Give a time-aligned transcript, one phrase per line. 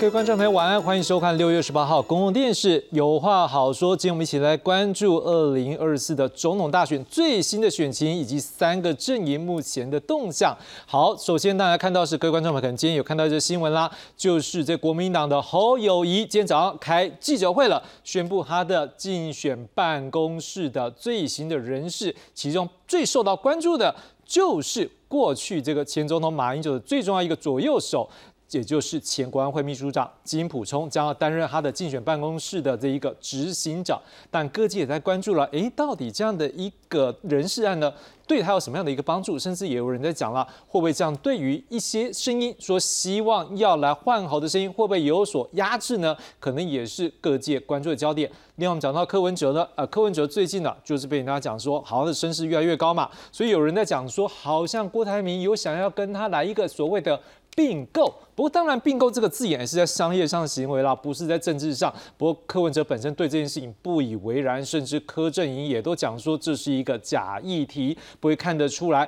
[0.00, 3.94] 各位观众朋友，晚安，欢迎收看六月十八号公共电视《有话好说》。
[4.00, 7.04] 今天我们一起来关注二零二四的总统大选。
[7.04, 10.56] 最新的选情以及三个阵营目前的动向。
[10.86, 16.02] 好，首先大家看到是各位观众朋友可能今天有看到这新闻啦，就是这国民党的侯友。
[16.02, 23.94] 谊今天早上开记者会了，宣布他的竞选办公室的最新的人事，其中最受到关注的
[24.24, 28.08] 就是过去这个前总统马英九的最重要一个左右手。
[28.50, 37.92] 也就是前国安会秘书长金普聪将要担任他的竞选办公室的这一个执行长，但各界也在关注了，诶，到底这样的一个人事案呢，
[38.26, 39.38] 对他有什么样的一个帮助？
[39.38, 46.16] 甚至也有人在讲了，会不会这样对于一些声音说希望要来换候的声音，会不会有所压制呢？
[46.40, 48.28] 可能也是各界关注的焦点。
[48.56, 57.18] 另外，我们讲到柯文哲呢，呃，柯文哲最近呢，就是被人家讲说，好像的声势越来越高嘛，所以有人在讲说，好像郭台铭有想要跟他来一个所谓的。
[57.60, 61.92] 并购，不过当然，并购这个字眼也是在商业上的行为啦，不是在政治上。
[62.16, 69.06] 不过柯文哲本身对这件事情不以为然，甚至柯震营也都讲说这是一个假议题，不会看得出来。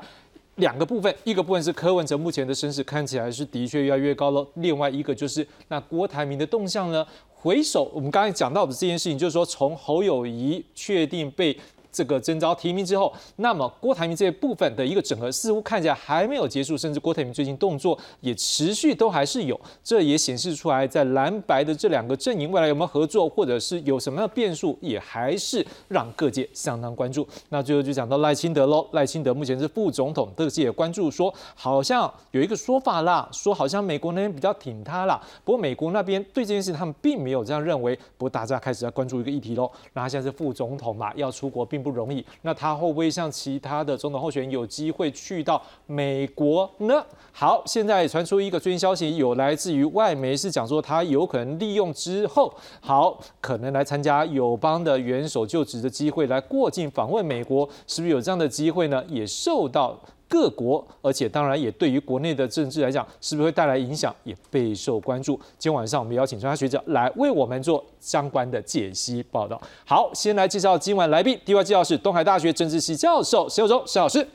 [0.57, 7.07] 两个部分，一个部分是柯文哲目前的身世看起来是的确越来越高了，另外一个就是那郭台铭的动向呢？
[7.33, 11.59] 回首我们刚才讲到的这件事情，就是说从侯友谊确定被。
[11.93, 27.29] 这个征召提名之后，那么郭台铭这些部分的一个整合似乎看起来还没有结束，甚至郭台铭最近动作也持续都还是有，这也显示出来在蓝白的这两个阵营未来有没有合作，或者是有什么样的变数，也还是让各界相当关注。
[27.51, 37.95] 那最后就讲到赖清德喽，赖清德目前是副总统，各界也关注说，好像有一个说法啦，说好像美国那边比较挺他啦，不过美国那边对这件事他们并没有这样认为。
[38.17, 41.82] 不过大家开始要关注一个议题喽，那他现在是副总统嘛，要出国并。
[41.83, 47.05] 不容易，那他会不会像其他的总统候选人有机会去到美国呢？
[47.33, 59.03] 好，现在传出一个最新消息，有来自于外媒是讲说他有可能利用之后，好可能来参加友邦的元首就职的机会，来过境访问美国，是不是有这样的机会呢？
[59.09, 59.99] 也受到。
[60.33, 65.39] 各国，而且当然也对于国内的政治来讲，是不是会带来影响，也备受关注。
[65.59, 69.61] 今天晚上我们邀请专家学者来为我们做相关的解析报道。
[69.85, 74.27] 好，先来介绍今晚来宾，第一位介绍是东海大学政治系教授石友忠石老师。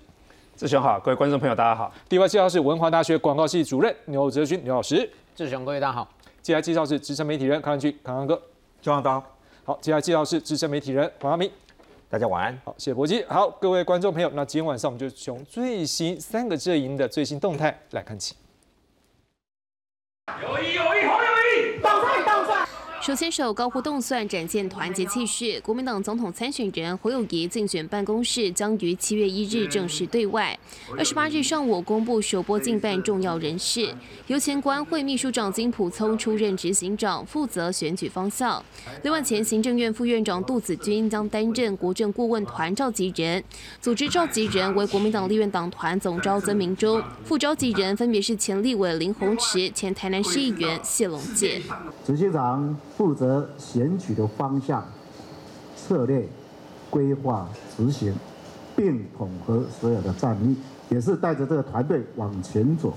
[0.55, 1.91] 志雄好，各位观众朋友大家好。
[2.07, 5.09] 第二位介绍是文华大学广告系主任牛哲勋牛老师。
[5.35, 6.07] 志雄各位大家好。
[6.43, 8.39] 接下来介绍是资深媒体人康安区康康哥。
[8.83, 9.23] 周望刀。
[9.65, 11.49] 好，接下来介绍是资深媒体人黄阿明。
[12.09, 13.21] 大家晚安，好，谢谢博基。
[13.25, 18.33] 好，各位观众朋友，那今天晚上我们就从最新三个阵营的最新动态来看起。
[20.41, 22.26] 有意，有意，好有意，倒算，倒算。
[23.07, 25.61] 手牵手高呼动算，展现团结气势。
[25.61, 30.59] 国民党总统参选人侯友谊竞选办公室将于七月一日正式对外。
[30.97, 33.95] 二十八日上午公布首波进办重要人士，
[34.27, 38.61] 由前国安会秘书长金普聪出任执行长，负责选举方向。
[39.03, 43.41] 另外，前行政院副院长杜子君将担任国政顾问团召集人，
[43.79, 51.61] 组织召集人为国民党立院党团总召曾明忠，副召集人分别是前立委林鸿池、前台南市议员谢龙介。
[52.05, 52.77] 执行长。
[52.97, 54.83] 负责选取的方向、
[55.75, 56.27] 策略、
[56.89, 57.47] 规划、
[57.77, 58.11] 执行，
[58.75, 60.57] 并统合所有的战力，
[60.89, 62.91] 也是带着这个团队往前走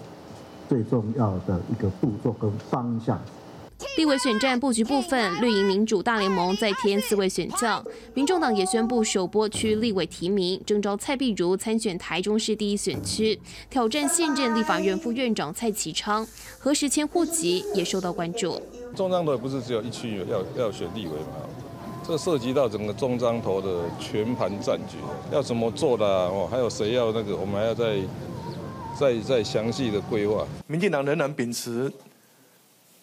[0.67, 3.21] 最重要的一个步骤跟方向。
[3.97, 7.85] 立委选战布局部分，绿营民主大联盟再添四位选将，
[8.15, 16.27] 民众党也宣布首波区立委提名，征召蔡碧如参选台中市第一选区，挑战现任立法院副院长蔡其昌，
[16.59, 18.63] 何时迁户籍也受到关注。
[18.95, 21.43] 中彰投不是只有一区要要选立委吗？
[22.07, 24.97] 这涉及到整个中彰投的全盘战局，
[25.33, 26.49] 要怎么做的哦？
[26.51, 27.37] 还有谁要那个？
[27.37, 27.99] 我们还要再
[28.99, 30.47] 再再详细的规划。
[30.69, 31.93] 民进党仍然秉持。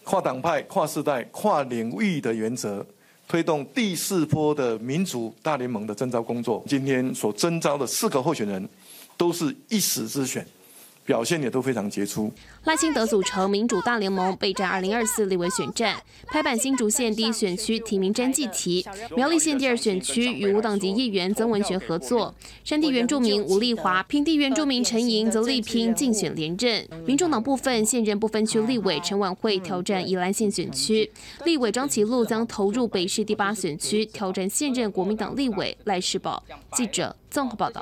[0.08, 2.86] 跨党派、跨世代、跨领域的原则，
[3.28, 6.64] 推动第四波的民主大联盟的征召工作。
[6.66, 8.70] 今天所征召的四个候选人，
[9.18, 10.48] 都是一时之选。
[11.08, 12.30] 表现也都非常杰出。
[12.66, 15.96] 赖清德组成民主大联盟备战二零二四立委选战，
[16.28, 26.86] 拍板新竹县第一选区提名詹记提，苗栗县第二选区与无党籍议员曾文学合作，山地原住民吴丽华、平地原住民陈莹则力拼竞选连任。
[27.06, 31.10] 民众党部分现任不分区立委陈婉慧挑战宜兰县选区，
[31.46, 36.44] 立委张启禄将投入北市第八选区挑战现任国民党立委赖世宝。
[36.74, 37.82] 记者综合报道。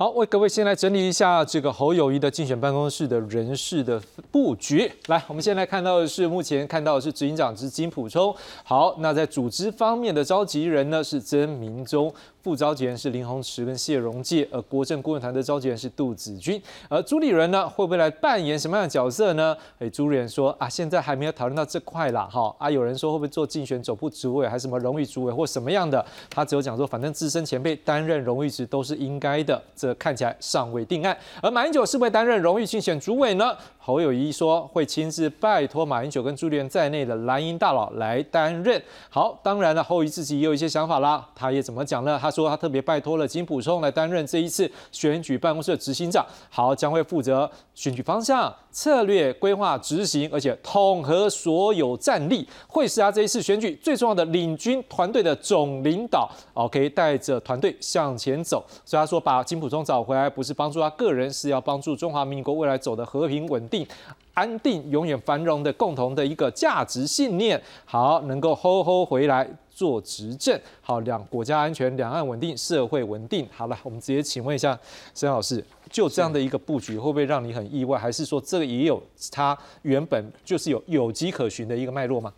[0.00, 4.00] 好，为各位先来整理一下这个侯友谊的竞选办公室的人事的
[4.30, 4.90] 布局。
[5.08, 8.34] 来，我们先来看到的是，目前看到的是执行长之金普聪。
[8.64, 12.10] 好，那在组织方面的召集人呢是曾明忠。
[12.42, 19.54] 副召集人是林鸿池跟谢荣介，而国政顾问团的召集人是杜子君，而朱立伦呢会不会来扮演什么样的角色呢？
[19.78, 26.02] 哎，朱立伦说啊，现在还没有讨论到这块啦，哈啊，有人说会不会做竞选总部主委，还是什么荣誉主委或什么样的？
[26.30, 31.16] 他只有讲说，反正资深前辈担任荣誉职都是应该的，这看起来尚未定案。
[31.42, 33.54] 而马英九是不是担任荣誉竞选主委呢？
[33.82, 38.80] 侯友谊说会亲自拜托马英九跟朱立伦在内的蓝营大佬来担任。
[39.08, 42.18] 好，当然了，侯友谊自己也有一些想法啦，他也怎么讲呢？
[42.20, 56.30] 他说他特别拜托了金普充来担任这一次选举办公室的执行长，好，将会负责选举方向、策略规划、执行，而且统合所有战力，会是他这一次选举最重要的领军团队的总领导。
[56.54, 58.64] OK，带着团队向前走。
[58.84, 63.86] 所以他说把金普充找回来，不是帮助他个人，是要帮助中华民国未来走的和平稳定。
[64.32, 69.46] 安定、永远繁荣的共同的一个价值信念，好，能够吼吼回来
[69.80, 73.48] 做执政，好，两国家安全、两岸稳定、社会稳定。
[73.50, 74.78] 好了，我们直接请问一下
[75.14, 77.98] 沈老师，就这样的一个布局，会不会让你很意外？
[77.98, 82.30] 还是说这个也有它原本就是有有迹可循的一个脉络吗？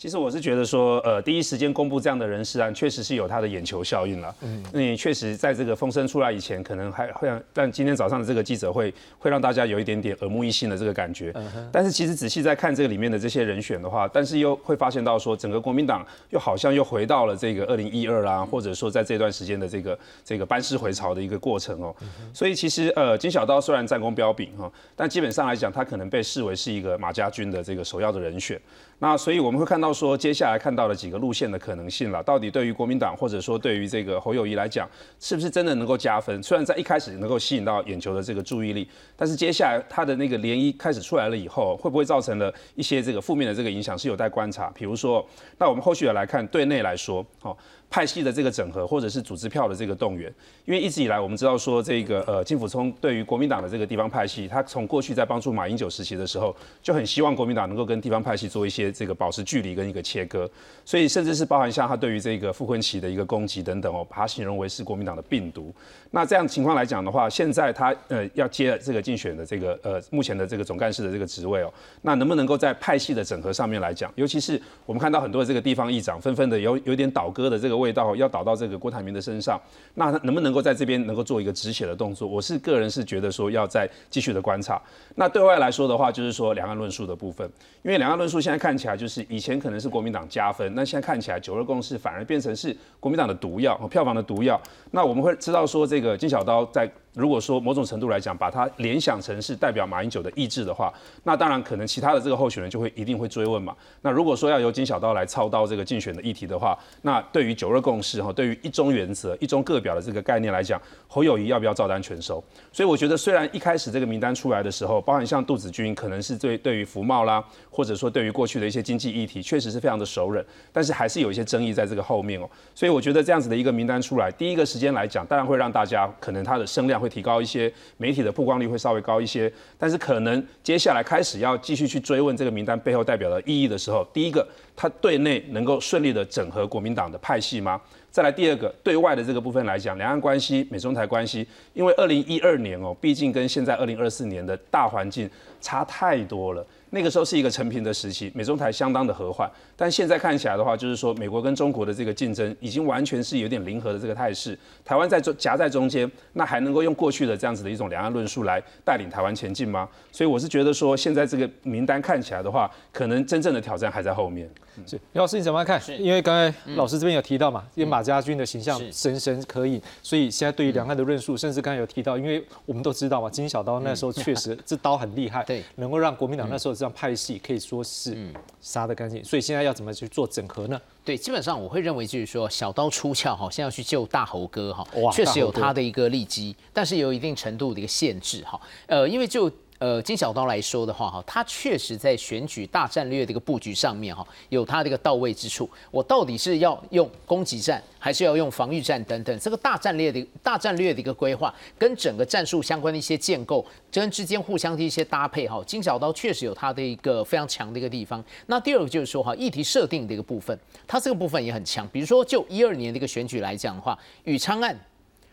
[0.00, 4.34] 其实我是觉得说，呃，第一时间公布这样的人事案，确实是有它的眼球效应了。
[4.40, 11.30] 嗯，你确实在这个风声出来以前，可能还会让，但今天早上的这个记者会，会让大家有一点点耳目一新的这个感觉。
[11.34, 21.94] 嗯但是其实仔细在看这个里面的这些人选的话，但是又会发现到说，整个国民党又好像又回到了这个二零一二啦，或者说在这段时间的这个这个班师回朝的一个过程哦。
[22.32, 28.58] 所以其实呃，金小刀虽然战功彪炳哈，但基本上来讲，他可能被视为是一个马家军的这个首要的人选。
[29.02, 32.22] 那所以我们会看到说，接下来看到了几个路线的可能性了。
[32.22, 34.86] 到底对于国民党或者说对于这个侯友谊来讲，
[35.18, 36.42] 是不是真的能够加分？
[36.42, 38.86] 虽然在一开始能够吸引到眼球的这个注意力，
[39.16, 44.70] 但是接下来他的那个涟漪开始出来了以后，会不会造成了一些这个负面的这个影响，是有待观察。
[44.74, 45.26] 比如说，
[45.56, 47.56] 那我们后续的来看，对内来说，哦。
[47.92, 50.32] 派系的这个整合，或者是组织票的这个动员，
[50.64, 60.48] 因为一直以来我们知道说，这个呃金辅聪对于国民党的这个地方派系，他从过去在帮助马英九时期的时候，就很希望国民党能够跟地方派系做一些这个保持距离跟一个切割，
[60.84, 65.74] 所以甚至是包含像他对于这个傅昆萁的一个攻击等等哦，把他形容为是国民党的病毒。
[66.12, 71.72] 那这样情况来讲的话，现在他呃要接这个竞选的这个呃目前的这个总干事的这个职位哦，
[72.02, 77.80] 那能不能够在派系的整合上面来讲，尤其是我们看到很多这个地方议长纷纷的有有点倒戈的这个。
[77.80, 79.58] 味道要倒到这个郭台铭的身上，
[79.94, 82.28] 那他能不能够在这边能够做一个止血的动作？
[82.28, 84.78] 我是个人是觉得说要再继续的观察。
[85.14, 87.50] 那对外来说的话，就是说两岸论述的部分，
[87.82, 94.58] 因为两岸论述现在看起来就是以前可能是国民党加分，那现在看起来九二共识反而变成是国民党的毒药，票房的毒药。
[94.92, 96.90] 那我们会知道说这个金小刀在。
[97.14, 100.92] 如果说某种程度来讲，把它联想成是代表马英九的意志的话，
[101.24, 103.74] 那当然可能其他的这个候选人就会一定会追问嘛。
[104.02, 112.42] 那如果说要由金小刀来操刀这个竞选的议题的话，那对于九二共识哈，对于一中原则、一中各表的这个概念来讲，侯友谊要不要照单全收？
[112.72, 122.48] 所以我觉得，虽然一开始这个名单出来的时候，包含像杜子君可能是对对于福茂啦，或者说对于过去的一些经济议题，确实是非常的熟稔，但是还是有一些争议在这个后面哦。
[122.72, 126.99] 所以我觉得这样子的一个名单出来，第一个时间来讲，当然会让大家可能他的声量。
[127.00, 137.80] 会提高一些，媒体的曝光率会稍微高一些，但是可能接下来开始要继续去追问这个名单背后代表的意义的时候，第一个，他对内能够顺利的整合国民党的派系吗？
[138.10, 145.30] 再来第二个，对外的这个部分来讲，两岸关系、美中台关系，因为二零一二年哦，毕竟跟现在二零二四年的大环境
[145.60, 146.66] 差太多了。
[146.92, 149.48] 那个时候是一个成平的时期，美中台相当的和缓，
[149.80, 159.88] 但现在看起来的话，就是说美国跟中国的这个竞争已经完全是有点零和的这个态势，台湾在中夹在中间，那还能够用过去的这样子的一种两岸论述来带领台湾前进吗？
[160.12, 164.46] 所以我是觉得说，现在这个名单看起来的话，可能真正的挑战还在后面。
[164.86, 165.80] 是，李老师你怎么看？
[165.98, 176.74] 因为刚才老师这边有提到嘛，因为马家军的形象深深可以，所以现在对于两岸的论述，甚至刚才有提到，因为我们都知道嘛，金小刀那时候确实这刀很厉害，对，能够让国民党那时候。
[176.80, 178.16] 这样派系可以说是
[178.62, 180.80] 杀得干净，所以现在要怎么去做整合呢？
[181.04, 188.60] 对，基本上我会认为就是说小刀出鞘哈，现在要去救大猴哥哈，确实有他的一个利基，但是有一定程度的一个限制哈。
[188.86, 189.50] 呃，因为就
[189.80, 195.68] 呃，金小刀来说的话，哈，他确实在选举大战略的一个布局上面，哈，有他的一个到位之处。
[195.90, 199.38] 我到底是要用攻击战，还是要用防御战等等？
[199.38, 208.22] 这个大战略的大战略的一个规划，跟整个战术相关的一些建构，跟之间互相的一些搭配，哈，金小刀确实有他的一个非常强的一个地方。
[208.48, 210.54] 那第二个就是说，哈，议题设定的一个部分，
[210.86, 211.88] 他这个部分也很强。
[211.88, 214.78] 比如说，就一二年的一个选举来讲的话，宇昌案。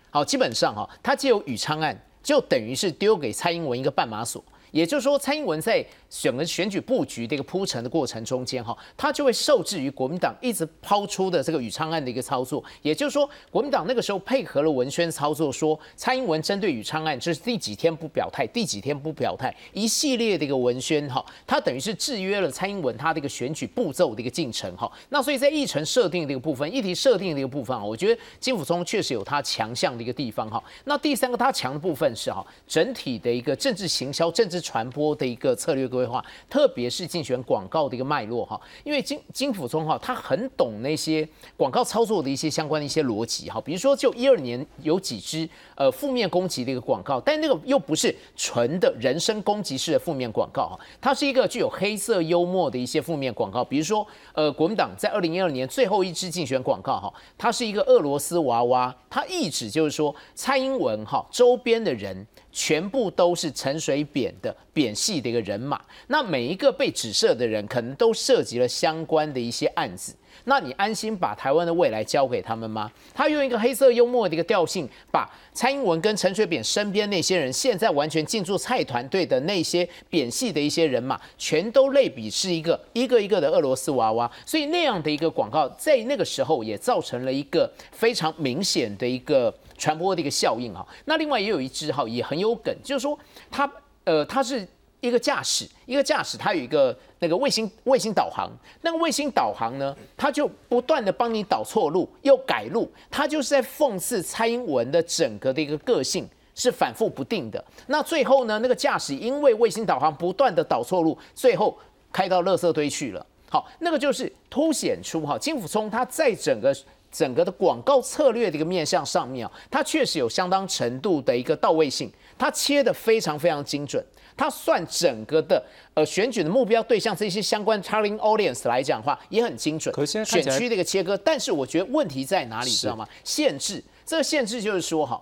[0.10, 4.44] 好，基本上哈，他借由宇昌案，就等于是丢给蔡英文一个绊马索。
[4.78, 12.64] 也就是说，蔡英文在选个选举布局的一个铺陈的过程中间，哈，他就会受制于国民党一直抛出的这个宇昌案的一个操作。
[12.84, 24.92] 也就是说，国民党那个时候配合了文宣操作，说蔡英文针对宇昌案，这是第几天不表态，第几天不表态，一系列的一个文宣，哈，他等于是制约了蔡英文他的一个选举步骤的一个进程，哈。
[25.10, 30.64] 那所以在议程设定的一个部分，议题设定的一个部分，我觉得金辅聪确实有他强项的一个地方，哈。
[30.86, 34.62] 那第三个他强的部分是哈，整体的一个政治行销、政治。
[34.68, 62.28] 传播的一个策略规划，特别是竞选广告的一个脉络哈，因为金金辅中哈，他很懂那些广告操作的一些相关的一些逻辑哈，比如说就一二年有几支呃负面攻击的一个广告，但那个又不是纯的人身攻击式的负面广告哈，它是一个具有黑色幽默的一些负面广告，比如说呃国民党在二零一二年最后一支竞选广告哈，它是一个俄罗斯娃娃，它意指就是说蔡英文哈周边的人。
[62.60, 70.16] 全部都是陈水扁的扁系的一个人马，那每一个被指涉的人，可能都涉及了相关的一些案子。
[70.50, 72.90] 那你安心把台湾的未来交给他们吗？
[73.14, 84.32] 他用一个黑色幽默的一个调性，把蔡英文跟陈水扁身边那些人，现在完全进驻蔡团队的那些扁系的一些人马，全都类比是一个一个一个的俄罗斯娃娃。
[84.46, 89.54] 所以那样的一个广告，在那个时候也造成了一个非常明显的一个。
[89.80, 93.16] 传播的一个效应啊，那另外也有一支哈也很有梗，就是说
[93.52, 93.72] 他
[94.06, 94.68] 呃他是
[95.00, 98.50] 一个驾驶，一个驾驶它有一个那个卫星卫星导航，
[98.82, 107.64] 那个卫星导航呢，它就不断的帮你导错路又改路，它就是在讽刺蔡英文的整个的一个个性是反复不定的。
[107.88, 111.78] 那最后呢，那个驾驶因为卫星导航不断的导错路，最后
[112.12, 113.26] 开到垃圾堆去了。
[113.50, 116.76] 好，那个就是凸显出哈金辅聪他在整个。
[117.10, 124.06] 整个的广告策略的一个面向上面啊，它确实有相当程度的一个到位性，它切的非常非常精准，
[124.38, 125.62] 它算整个的
[125.96, 131.18] 呃选举的目标对象这些相关 targeting audience 来讲的话也很精准，选区的一个切割。
[131.18, 133.08] 但是我觉得问题在哪里，知道吗？
[133.24, 135.20] 限制，这个限制就是说哈，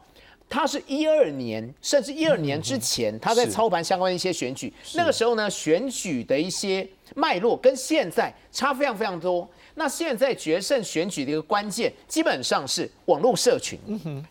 [0.49, 9.49] 他是一二年甚至一二年之前，他在操盘相关的一些选举，那个时候呢选举的一些脉络跟现在差非常非常多。
[9.75, 13.77] 那现在决胜选举的一个关键，基本上是网络社群，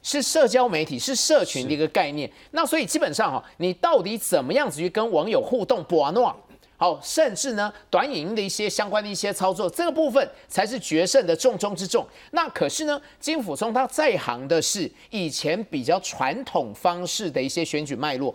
[0.02, 2.30] 是社交媒体，是社群的一个概念。
[2.52, 6.34] 那所以基本上哈，你到底怎么样子去跟网友互动，不玩诺，
[6.76, 12.06] 好，甚至呢短影音的一些相关的一些操作，这个部分才是决胜的重中之重。
[12.30, 18.34] 那可是呢，金辅聪他在行的是以前比较传统方式的一些选举脉络。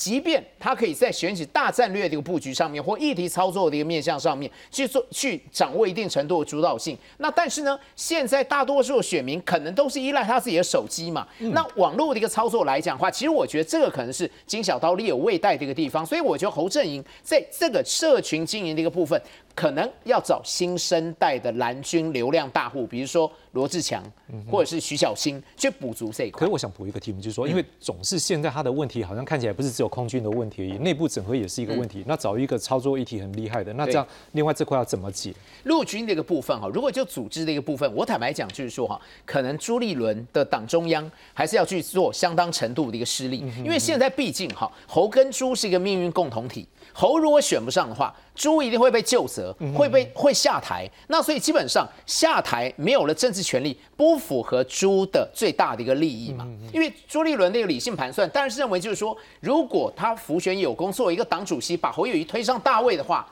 [0.00, 6.96] 即便他可以在选举大战略的一个布局上面，或议题操作的一个面向上面去做，去掌握一定程度的主导性。
[7.18, 11.28] 那但是呢，现在大多数的选民可能都是依赖他自己的手机嘛。
[11.38, 16.06] 那网络的一个操作来讲的话，其实我觉得这个可能是金小刀力有未带的一个地方。
[16.06, 19.20] 所以我觉得侯正营在这个社群经营的一个部分。
[19.54, 24.02] 可能要找新生代的蓝军流量大户，比如说罗志强，
[24.50, 26.40] 或者是徐小新去补足这一块。
[26.40, 32.02] 可是我想补一个题目，就是说，因为总是现在他的问题好像看起来不是只有空军的问题而已，内部整合也是一个问题。
[32.06, 35.34] 那找一个操作一体很厉害的，那这样另外这块要怎么解？
[35.64, 46.66] 陆军的一个部分哈，如果就组织的一个部分，我坦白讲就是说哈，可能朱立伦的党中央还是要去做相当程度的一个施力，因为现在毕竟哈侯跟朱是一个命运共同体。
[46.92, 50.88] 侯如果选不上的话，朱一定会被就责，会被会下台。
[51.08, 56.46] 那所以基本上下台没有了政治权利，不符合朱的最大的一个利益嘛？
[56.72, 63.26] 因为朱立伦那个理性盘算，当然是认为就是说，如果他浮选有功，作为一个党主席，把侯友谊推上大位的话，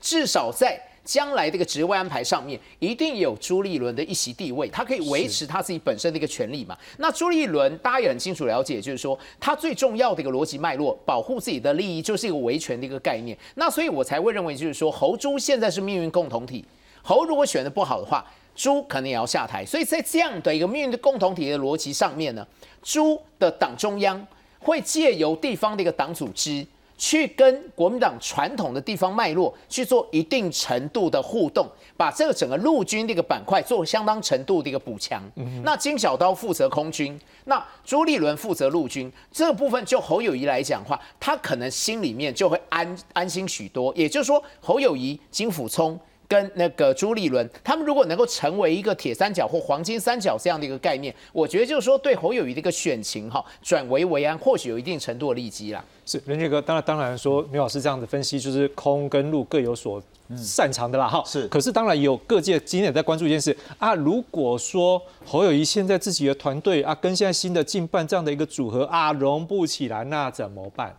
[0.00, 0.80] 至少在。
[1.04, 6.76] 将来这个职位安排上面一定有朱立伦的一席地位，他可以维持他自己本身的一个权利嘛？
[6.98, 13.36] 那朱立伦大家也很清楚了解，就是说他最重要的一个逻辑脉络，保护自己的利益就是一个维权的一个概念。
[13.54, 16.64] 那所以我才会认为，就是说侯朱现在是命运共同体，
[17.02, 19.64] 侯如果选的不好的话，朱可能也要下台。
[19.64, 22.46] 所以在这样的一个命运的共同体的逻辑上面呢，
[22.82, 24.26] 朱的党中央
[24.58, 26.66] 会借由地方的一个党组织。
[27.00, 31.66] 去跟国民党传统的地方脉络去做一定程度的互动，
[31.96, 35.22] 把这个整个陆军这个板块做相当程度的一个补强。
[35.64, 43.90] 那金小刀负责空军，那朱立伦负责陆军，这个部分就侯友谊来讲的话，他可能心里面就会安安心许多。
[43.96, 45.98] 也就是说，侯友谊、金辅聪
[46.30, 55.84] 跟那个朱立伦，他们如果能够成为一个铁三角或黄金三角这样的一个概念，我觉得就是说对侯友谊的一个选情哈转危为安，或许有一定程度的利基啦。
[56.06, 60.00] 是任杰哥，当然当然说，牛老师这样的分析就是空跟路各有所
[60.36, 61.20] 擅长的啦，哈。
[61.26, 61.48] 是。
[61.48, 70.96] 可是当然有各界今天也在关注一件事啊，如果说侯友谊现在自己的团队啊，跟现在新的进办这样的一个组合啊，融不起来，那怎么办？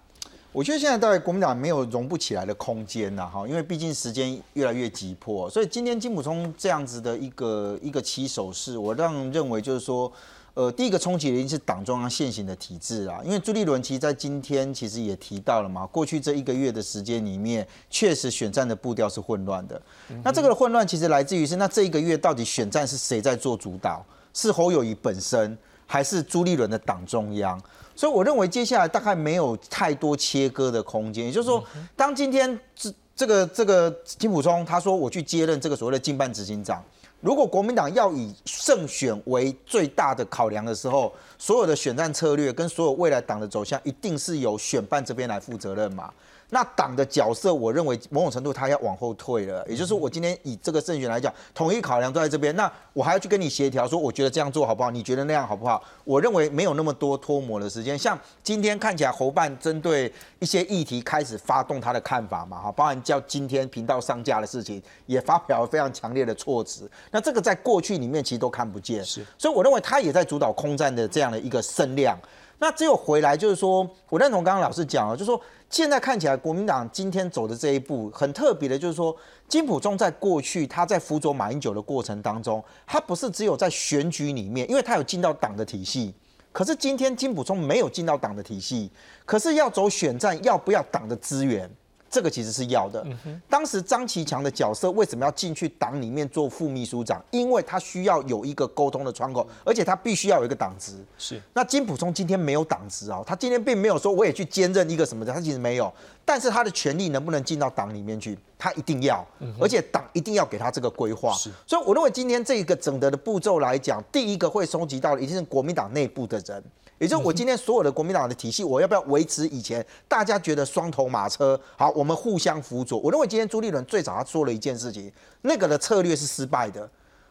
[0.54, 10.12] 我觉得现在在国民党没有融不起来的空间呐，哈，因为毕竟时间越来越急迫，所以今天金普聪这样子的一个一个起手式，我让认为就是说，
[10.54, 19.82] 呃，第一个冲击的一定是党中央现行的体制啊，因为朱立伦其实在今天其实也提到了嘛，过去这一个月的时间里面，确实选战的步调是混乱的。
[20.22, 24.06] 那这个混乱其实来自于是，那这一个月到底选战是谁在做主导？
[24.34, 27.58] 是侯友谊本身，还是朱立伦的党中央？
[27.96, 31.64] 所以我认为接下来大概没有太多切割的空间，也就是说，
[31.96, 36.84] 当今天这这个这个金普聪他说我去接任这个所谓的经办执行长，
[37.20, 46.12] 如果国民党要以胜选为最大的考量的时候，所有的选战策略跟所有未来党的走向，一定是由选办这边来负责任嘛。
[46.54, 49.66] 那党的角色，我认为某种程度他要往后退了。
[49.70, 54.92] 也就是说，我今天以这个胜选来讲，统一考量都在这边，那我还要去跟你协调，说我觉得这样做好不好？
[54.92, 55.82] 你觉得那样好不好？
[56.04, 57.98] 我认为没有那么多脱模的时间。
[57.98, 66.92] 像今天看起来，侯办针对一些议题开始发动他的看法嘛，哈，包含叫今天频道上架的事情，也发表了非常强烈的措辞。
[67.12, 69.26] 那这个在过去里面其实都看不见，是。
[69.38, 72.20] 所以我认为他也在主导空战的这样的一个声量。
[72.62, 75.42] 那只有回来，就是说我认同刚刚老师讲了，就是说。
[75.72, 79.16] 现在看起来，国民党今天走的这一步很特别的，就是说，
[79.48, 86.14] 金普中在过去他在辅佐马英九的过程当中，他不是只有在选举里面，因为他有进到党的体系，
[86.52, 88.92] 可是今天金普中没有进到党的体系，
[89.26, 91.72] 可是要走选战，要不要党的资源？
[92.12, 93.04] 这个其实是要的。
[93.50, 97.24] 当时张其强的角色为什么要进去党里面做副秘书长？
[97.32, 101.04] 因为他需要有一个沟通的窗口，而且他必须要有一个党职。
[101.18, 101.42] 是。
[101.54, 105.92] 那金普聪今天没有党职啊，他今天并没有说我也去兼任一个什么的，他其实没有。
[106.26, 108.38] 但是他的权力能不能进到党里面去？
[108.60, 109.26] 他一定要，
[109.60, 111.34] 而且党一定要给他这个规划。
[111.34, 111.50] 是。
[111.66, 116.64] 所以我认为今天这个整个的步骤来讲，第一个会收集到的一定是国民党内部的人。
[117.02, 121.60] 也就是我今天所有的国民党的体系，我要不要维持以前大家觉得双头马车？
[121.76, 123.00] 好，我们互相辅佐。
[123.00, 125.12] 我认为今天朱立伦最早他做了一件事情，
[125.42, 126.88] 那个的策略是失败的，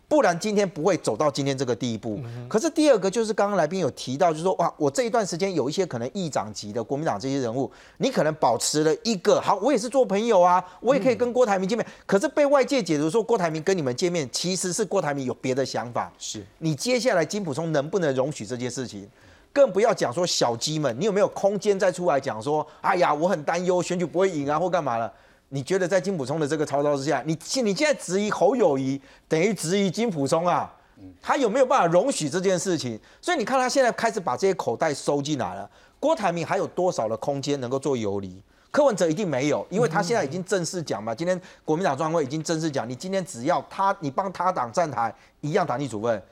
[0.08, 2.20] 不然今天不会走到今天这个地步。
[2.48, 11.86] 可是第二个就是刚刚来宾有提到，就是说哇，我这一段时间有一些可能议长级的国民党这些人物，你可能保持了一个好，我也是做朋友啊，我也可以跟郭台铭见面。
[12.06, 16.12] 可是被外界解读说郭台铭跟你们见面，其实是郭台铭有别的想法。
[16.18, 19.08] 是你接下来金普聪能不能容许这件事情？
[19.52, 25.12] 更不要讲说小鸡们，你有没有空间再出来讲说，哎呀，我很担忧选举不会赢啊，或干嘛了？
[25.48, 27.32] 你觉得在金普聪的这个操作之下，你
[27.62, 30.72] 你现在质疑侯友谊，等于质疑金普聪啊？
[31.20, 33.00] 他有没有办法容许这件事情？
[33.20, 35.68] 所以你看他现在开始把这些口袋收进来了。
[35.98, 38.40] 郭台铭还有多少的空间能够做游离？
[38.70, 46.22] 柯文哲一定没有，因为他现在已经正式讲嘛，今天国民党专会已经正式讲，你今天只要他，你帮他党站台一样，党内主任，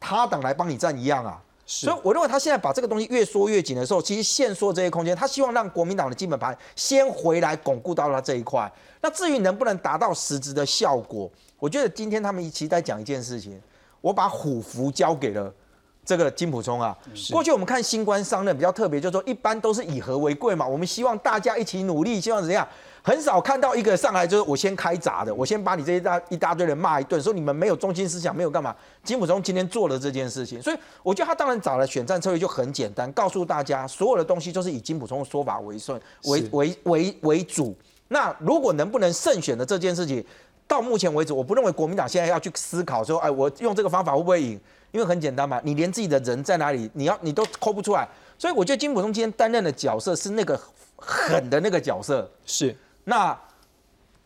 [0.00, 1.40] 他党来帮你站一样啊。
[1.66, 8.70] 所以我认为他现在把这个东西越缩越紧的时候，其实限缩这些空间，他希望让国民党的基本盘先回来巩固到他这一块。
[9.00, 13.60] 那至于能不能达到实质的效果，我觉得今天他们一起在讲一件事情，
[14.00, 15.52] 我把虎符交给了
[16.04, 16.96] 这个金普聪啊。
[17.30, 22.66] 过去我们看新官上任比较特别，就是说一般都是以和为贵嘛，我们希望大家一起努力，希望怎样？
[23.06, 28.74] 很少看到一个上来就是我先开闸的，我先把你这一大一大堆人骂一顿，说你们没有中心思想，没有干嘛。
[29.02, 37.76] 金普中今天做了这件事情，所以我觉得他当然找了选战策略就很简单，告诉大家所有的东西都是以金普中的说法为顺为为为为主。
[38.08, 40.24] 那如果能不能胜选的这件事情，
[40.66, 44.58] 到目前为止，我不认为国民党现在要去思考说，哎，我用这个方法会不会赢？
[44.92, 48.08] 因为很简单嘛，你连自己的人在哪里，你要你都抠不出来。
[48.38, 50.58] 所以我觉得金普中今天担任的角色是那个
[50.96, 52.74] 狠的那个角色，是。
[53.04, 53.38] 那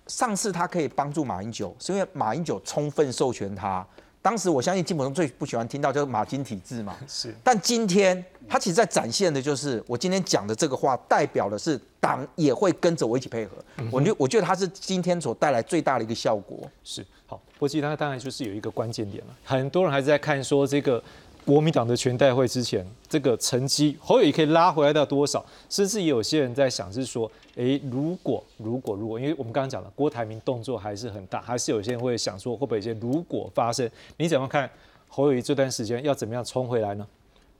[0.07, 3.87] 上次他可以帮助马英九，是因为马英九充分授权他。
[4.21, 6.97] 当时我相信金普中最不喜欢听到就是马金体制嘛。
[7.07, 7.35] 是。
[7.43, 13.57] 但今天他其实在展现的就是我今天讲的这个话，代表的是党也会跟着我一起配合。
[13.91, 16.59] 我觉我觉得他是今天所带来最大的一个效果。
[16.83, 17.05] 是。
[17.27, 21.03] 好，波基他当然就是有一个关键点了，很多人还是在看说这个。
[21.49, 25.43] 国民党的全代会之前，这个成绩侯友谊可以拉回来到多少？
[25.71, 33.91] 甚至有些人在想，是说，诶，如果如果如果，因为我们刚刚讲了，郭台铭动作还是很大，还是有些人会想说，会不会有些如果发生？
[34.19, 34.71] 你怎么看
[35.09, 37.07] 侯友谊这段时间要怎么样冲回来呢？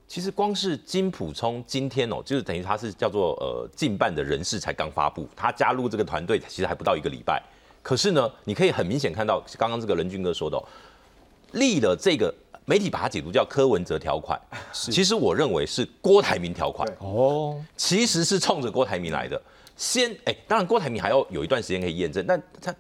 [0.07, 7.43] 其实光是金普聪今天哦，就是等于他是叫做呃近半的人事才刚发布，他加入这个团队其实还不到一个礼拜。
[7.83, 10.63] 可是呢，你可以很明显看到，刚刚这个任军哥说的、哦，
[11.53, 12.35] 立了这个
[12.69, 14.39] 媒体把它解读叫柯文哲条款，
[14.75, 16.87] 其实我认为是郭台铭条款。
[16.99, 19.41] 哦，其实是冲着郭台铭来的。
[19.75, 22.75] 先，哎、当然郭台铭还要有一段时间可以验证，但他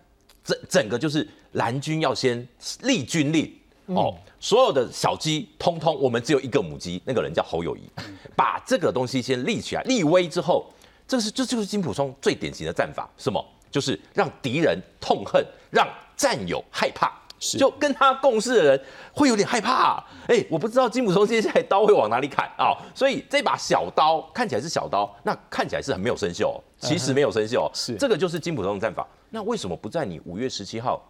[0.44, 2.46] 整整个就是蓝军要先
[2.82, 3.50] 立军令
[3.86, 7.88] 哦，所有的小鸡通通，我们只有一个母鸡，那个人叫侯友谊，
[8.36, 10.70] 把这个东西先立起来，立威之后，
[11.06, 13.42] 这是这就是金普松最典型的战法，什么？
[13.70, 17.18] 就是让敌人痛恨，让战友害怕。
[17.38, 17.58] 是。
[17.58, 27.60] 就跟他共事的人会有点害怕、哎、我不知道金普松接下来刀会往哪里砍啊、所以这把小刀看起来是小刀，那看起来是很没有生锈哦，其实没有生锈。
[27.60, 27.94] 哦，是。
[27.96, 29.06] 这个就是金普松的战法。
[29.30, 31.00] 那为什么不在你五月十七号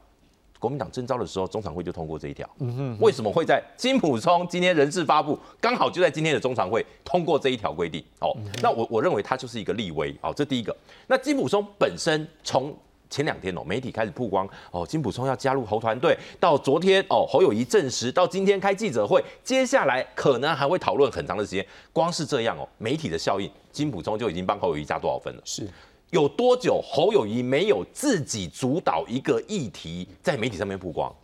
[0.59, 2.49] 国民党征召的时候，中常会就通过这一条？
[2.59, 8.05] 嗯为什么会在金普聪今天人事发布，刚好就在今天的中常会通过这一条规定？
[8.21, 10.77] 哦，那我我认为他就是一个立威，哦，这第一个。
[11.07, 12.77] 那金普聪本身从
[13.11, 21.67] 前两天哦，媒体开始曝光哦，金普聪要加入侯团队，到昨天哦，侯友谊证实，到今天开记者会，接下来可能还会讨论很长的时间。
[21.93, 25.43] 光是这样哦，媒体的效应，金普聪就已经帮侯友谊加多少分了？
[25.45, 25.69] 是
[26.11, 31.15] 有多久侯友谊没有自己主导一个议题在媒体上面曝光？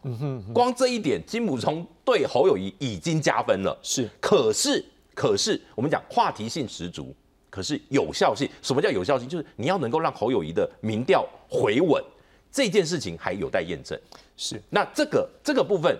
[0.52, 3.74] 光这一点，金普聪对侯友谊已经加分了。
[3.82, 7.14] 是，可是可是我们讲话题性十足，
[7.54, 9.28] 可是有效性，什么叫有效性？
[9.28, 12.02] 就是你要能够让侯友谊的民调回稳，
[12.50, 13.96] 这件事情还有待验证。
[14.36, 15.96] 是，那这个这个部分，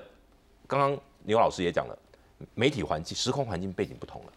[0.67, 1.97] 刚刚牛老师也讲了，
[2.57, 4.33] 媒体环境、时空环境背景不同了。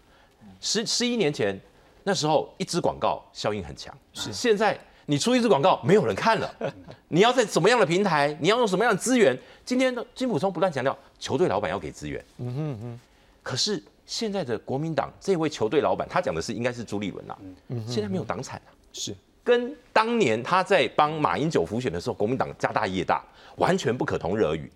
[0.62, 1.60] 十十一年前
[2.04, 6.56] 那时候，一支广告效应很强，是现在你出一支广告，没有人看了。
[7.10, 9.36] 你要在什么样的平台，你要用什么样的资源？
[9.66, 12.24] 今天金普聪不断强调，球队老板要给资源。
[12.38, 13.00] 嗯哼哼。
[13.42, 17.38] 可是现在的国民党这位球队老板，他讲的是应该是朱立伦呐，
[17.86, 18.72] 现在没有党产啊。
[18.94, 23.24] 是跟当年他在帮马英九辅选的时候，国民党家大业大，
[23.58, 24.72] 完全不可同日而语。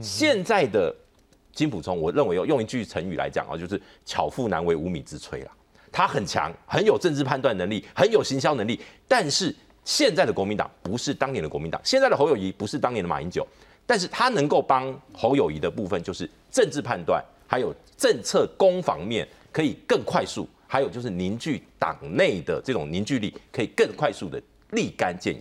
[0.00, 0.94] 现在的
[1.52, 5.50] 金普聪，我认为用一句成语来讲啊，就是巧妇难为无米之炊啦。
[5.92, 13.46] 他很强，很有政治判断能力，很有行销能力，但是现在的国民党不是当年的国民党，现在的侯友谊不是当年的马英九，
[13.86, 25.40] 但是他能够帮侯友谊的部分就是政治判断，还有政策攻防面可以更快速，还有就是凝聚党内的这种凝聚力，可以更快速的立竿见影。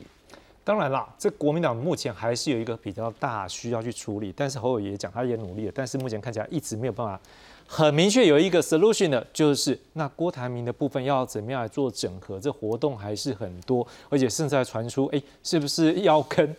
[0.64, 7.20] 当然啦，这国民党目前还是有一个比较大需要去处理，但是侯友宜也讲，他也努力了，但是目前看起来一直没有办法
[7.68, 16.56] 很明确有一个 solution 的，就是那郭台铭的部分要怎么样来做整合，这活动还是很多，而且甚至还传出，哎，是不是要跟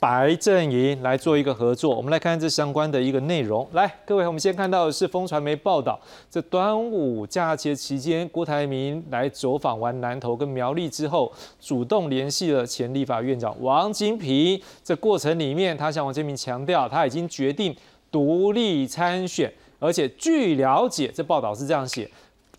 [0.00, 1.94] 白阵营来做一个合作？
[1.94, 3.68] 我们来看这相关的一个内容。
[3.72, 14.58] 来，各位，我们先看到的是风传媒报道，这端午假期期间，郭台铭来走访完南投跟苗栗之后，主动联系了前立法院长王金平。
[14.82, 17.76] 这过程里面，他向王金平强调，他已经决定
[18.10, 22.10] 独立参选，而且据了解，这报道是这样写。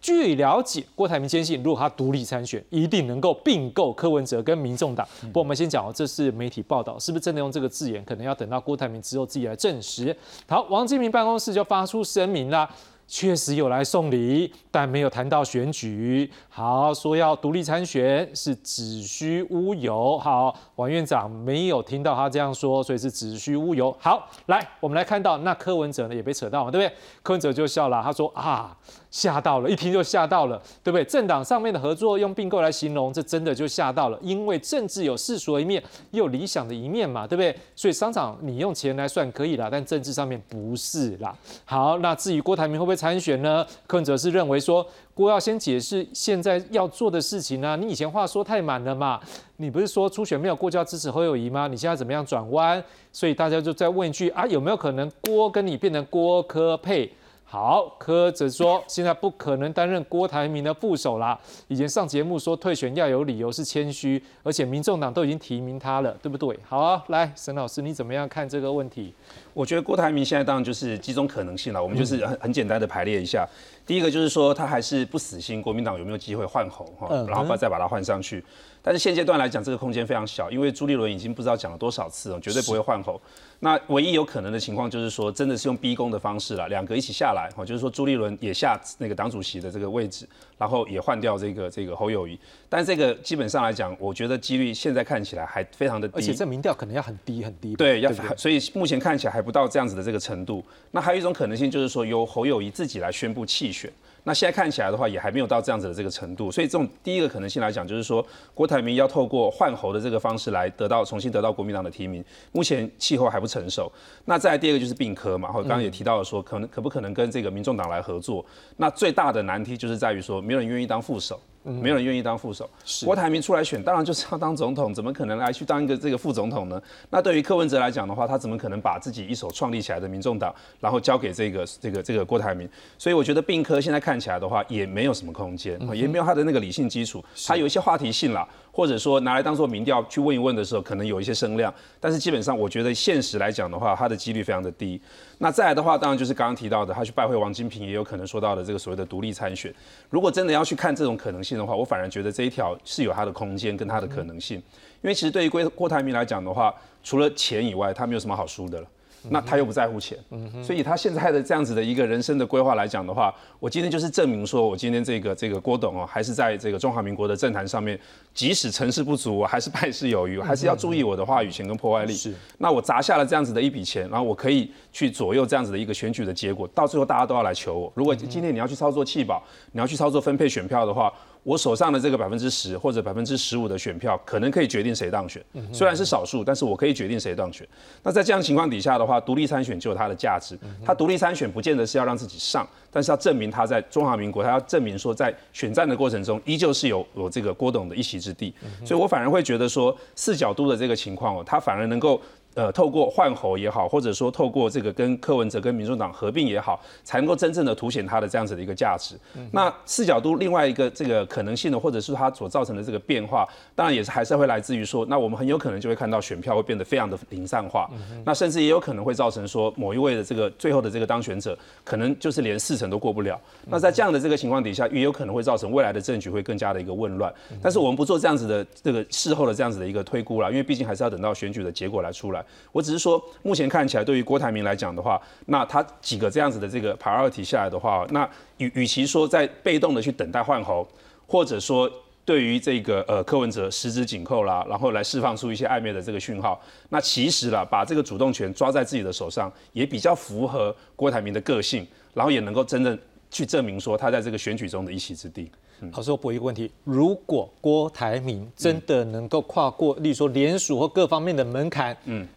[0.02, 5.08] 据了解，郭台铭坚信，如果他独立参选，一定能够并购柯文哲跟民众党。
[5.22, 8.04] 不过，我们先讲哦，这是媒体报道，是不是真的用这个字眼？
[8.04, 10.16] 可能要等到郭台铭之后自己来证实。
[10.48, 12.70] 好，王金平办公室就发出声明啦。
[13.08, 16.32] 确实有来送礼，但没有谈到选举。
[16.48, 20.18] 好，说要独立参选是子虚乌有。
[20.18, 23.96] 好，王院长没有听到他这样说，所以是子虚乌有。
[24.00, 26.96] 好，来，我们来看到那柯文哲呢也被扯到嘛，对不对？
[27.22, 28.76] 柯文哲就笑了，他说啊，
[29.12, 31.04] 吓到了，一听就吓到了，对不对？
[31.06, 37.56] 政党上面的合作用并购来形容，这真的就吓到了，因为政治有世俗的一面，也有理想的一面嘛，对不对？
[37.76, 41.38] 所以商场你用钱来算可以啦，但政治上面不是啦。
[41.64, 43.66] 好，那至于郭台铭会不会参选呢？
[43.86, 47.76] 柯文哲是认为说，郭要先解释现在要做的事情啊。
[47.76, 49.20] 你以前话说太满了嘛，
[49.58, 51.68] 你不是说初选没有过就要支持侯友谊吗？
[51.68, 52.84] 你现在怎么样转弯？
[53.12, 57.12] 所以大家就在问一句啊，有没有可能郭跟你变成郭柯配？
[57.44, 61.38] 好，柯则说现在不可能担任郭台铭的副手啦。
[61.68, 66.58] 以前上节目说退选要有理由是谦虚，而且民众党都已经提名他了，对不对？
[66.66, 69.14] 好，来，沈老师你怎么样看这个问题？
[69.54, 73.46] 我觉得郭台铭现在当然就是几种可能性了，我们就是很很简单的排列一下。
[73.92, 78.42] 第一个就是说他还是不死心，国民党有没有机会换候哈，嗯然后再把他换上去。
[78.84, 83.22] 但是现阶段来讲，这个空间非常小，因为朱立伦已经不知道讲了多少次了，绝对不会换候。
[83.60, 92.40] 那唯一有可能的情况就是说，真的是用逼宫的方式了，两个一起下来，哈，就是说朱立伦也下那个党主席的这个位置，然后也换掉这个这个侯友谊。
[92.68, 97.76] 但这个基本上来讲，我觉得几率现在看起来还非常的低，而且这民调可能要很低很低。
[97.76, 100.64] 对，要所以目前看起来还不到这样子的这个程度。
[100.90, 103.92] 那还有一种可能性就是说，由侯友谊自己来宣布弃选。
[104.24, 106.52] 那现在看起来的话，也还没有到这样子的这个程度。
[106.52, 113.92] 所以这种第一个可能性来讲，就是说郭台铭要透过换候的这个方式来得到重新得到国民党的提名，目前气候还不成熟。
[114.26, 118.46] 那再第二个就是并科嘛，后刚刚也提到了说，可能可不可能跟这个民众党来合作？
[118.78, 121.40] 那最大的难题就是在于说，没有人愿意当副手。
[121.64, 122.70] 没有人愿意当副手。
[123.06, 126.82] 郭台铭出来选，当然就是要当总统，怎么可能来去当一个这个副总统呢？
[127.10, 132.68] 那对于柯文哲来讲的话，他怎么可能把自己一手创立起来的民众党，然后交给这个这个这个郭台铭？
[132.98, 138.48] 所以我觉得病科现在看起来的话，也没有什么空间，也没有他的那个理性基础，他有一些话题性啦。
[138.82, 145.00] 或者说拿来当做民调去问一问的时候，可能有一些声量，但是基本上我觉得现实来讲的话，它的几率非常的低。
[145.38, 149.72] 那再来的话，当然就是刚刚提到的，他去拜会王金平，也有可能说到的这个所谓的独立参选。
[150.10, 154.58] 如果真的要去看这种可能性的话，我反而觉得这一条是有它的空间跟它的可能性，
[155.04, 158.88] 因为其实对于郭郭台铭来讲的话，除了钱以外，他没有什么好输的了。
[159.30, 160.18] 那他又不在乎钱，
[160.64, 168.00] 所以他现在的这样子的一个人生的规划来讲的话，我今天就是证明说，我今天这个这个郭董哦，还是在这个中华民国的政坛上面，
[168.34, 172.14] 即使成事不足，我还是败事有余，还是要注意我的话语权跟破坏力。
[172.14, 177.92] 是，那我砸下了这样子的一笔钱，然后我可以去左右这样子的一个选举的结果，到最后大家都要来求我。
[177.96, 181.12] 如果今天你要去操作弃保，你要去操作分配选票的话。
[181.44, 185.44] 我手上的这个百分之十或者百分之十五的选票，可能可以决定谁当选。
[185.74, 187.68] 虽然是少数，但是我可以决定谁当选。
[188.04, 190.58] 那在这样情况底下的话，独立参选就有它的价值。
[190.86, 198.54] 他独立参选不见得是要让自己上，但是要证明他在中华民国，他要证明说在选战的过程中，依旧是有有这个郭董的一席之地。
[198.86, 202.22] 所以我反而会觉得说，四角都的这个情况哦，他反而能够。
[202.54, 209.16] 呃，透过换候也好，或者说透过这个跟柯文哲跟民众党合并也好，才能够真正的凸显他的这样子的一个价值。
[209.52, 217.90] 那四角都另外一个这个可能性呢，或者是他所造成的这个变化，当然也是还是会来自于说，那我们很有可能就会看到选票会变得非常的零散化，
[218.26, 223.40] 那甚至也有可能会造成说某一位的这个最后的这个当选者，可能就是连四成都过不了。
[223.68, 227.34] 那在这样的这个情况底下，也有可能会造成未来的政局会更加的一个混乱。
[227.62, 232.41] 但是我们不做这样子的这个事后的这样子的一个推估了，因为毕竟还是要等到选举的结果来出来。
[232.72, 240.88] 我只是说，目前看起来，对于郭台铭来讲的话，那他几个这样子的这个 priority 下来的话，那与与其说在被动的去等待换候，
[241.28, 241.92] 或者说
[242.24, 252.98] 对于这个呃柯文哲十指紧扣啦，然后来释放出一些暧昧的这个讯号，那其实啦，把这个主动权抓在自己的手上，也比较符合郭台铭的个性，然后也能够真正
[253.32, 255.52] 去证明说他在这个选举中的一席之地。
[255.90, 262.28] 好，师，我补一个问题：如果郭台铭真的能够跨过，例如说联署或各方面的门槛，嗯，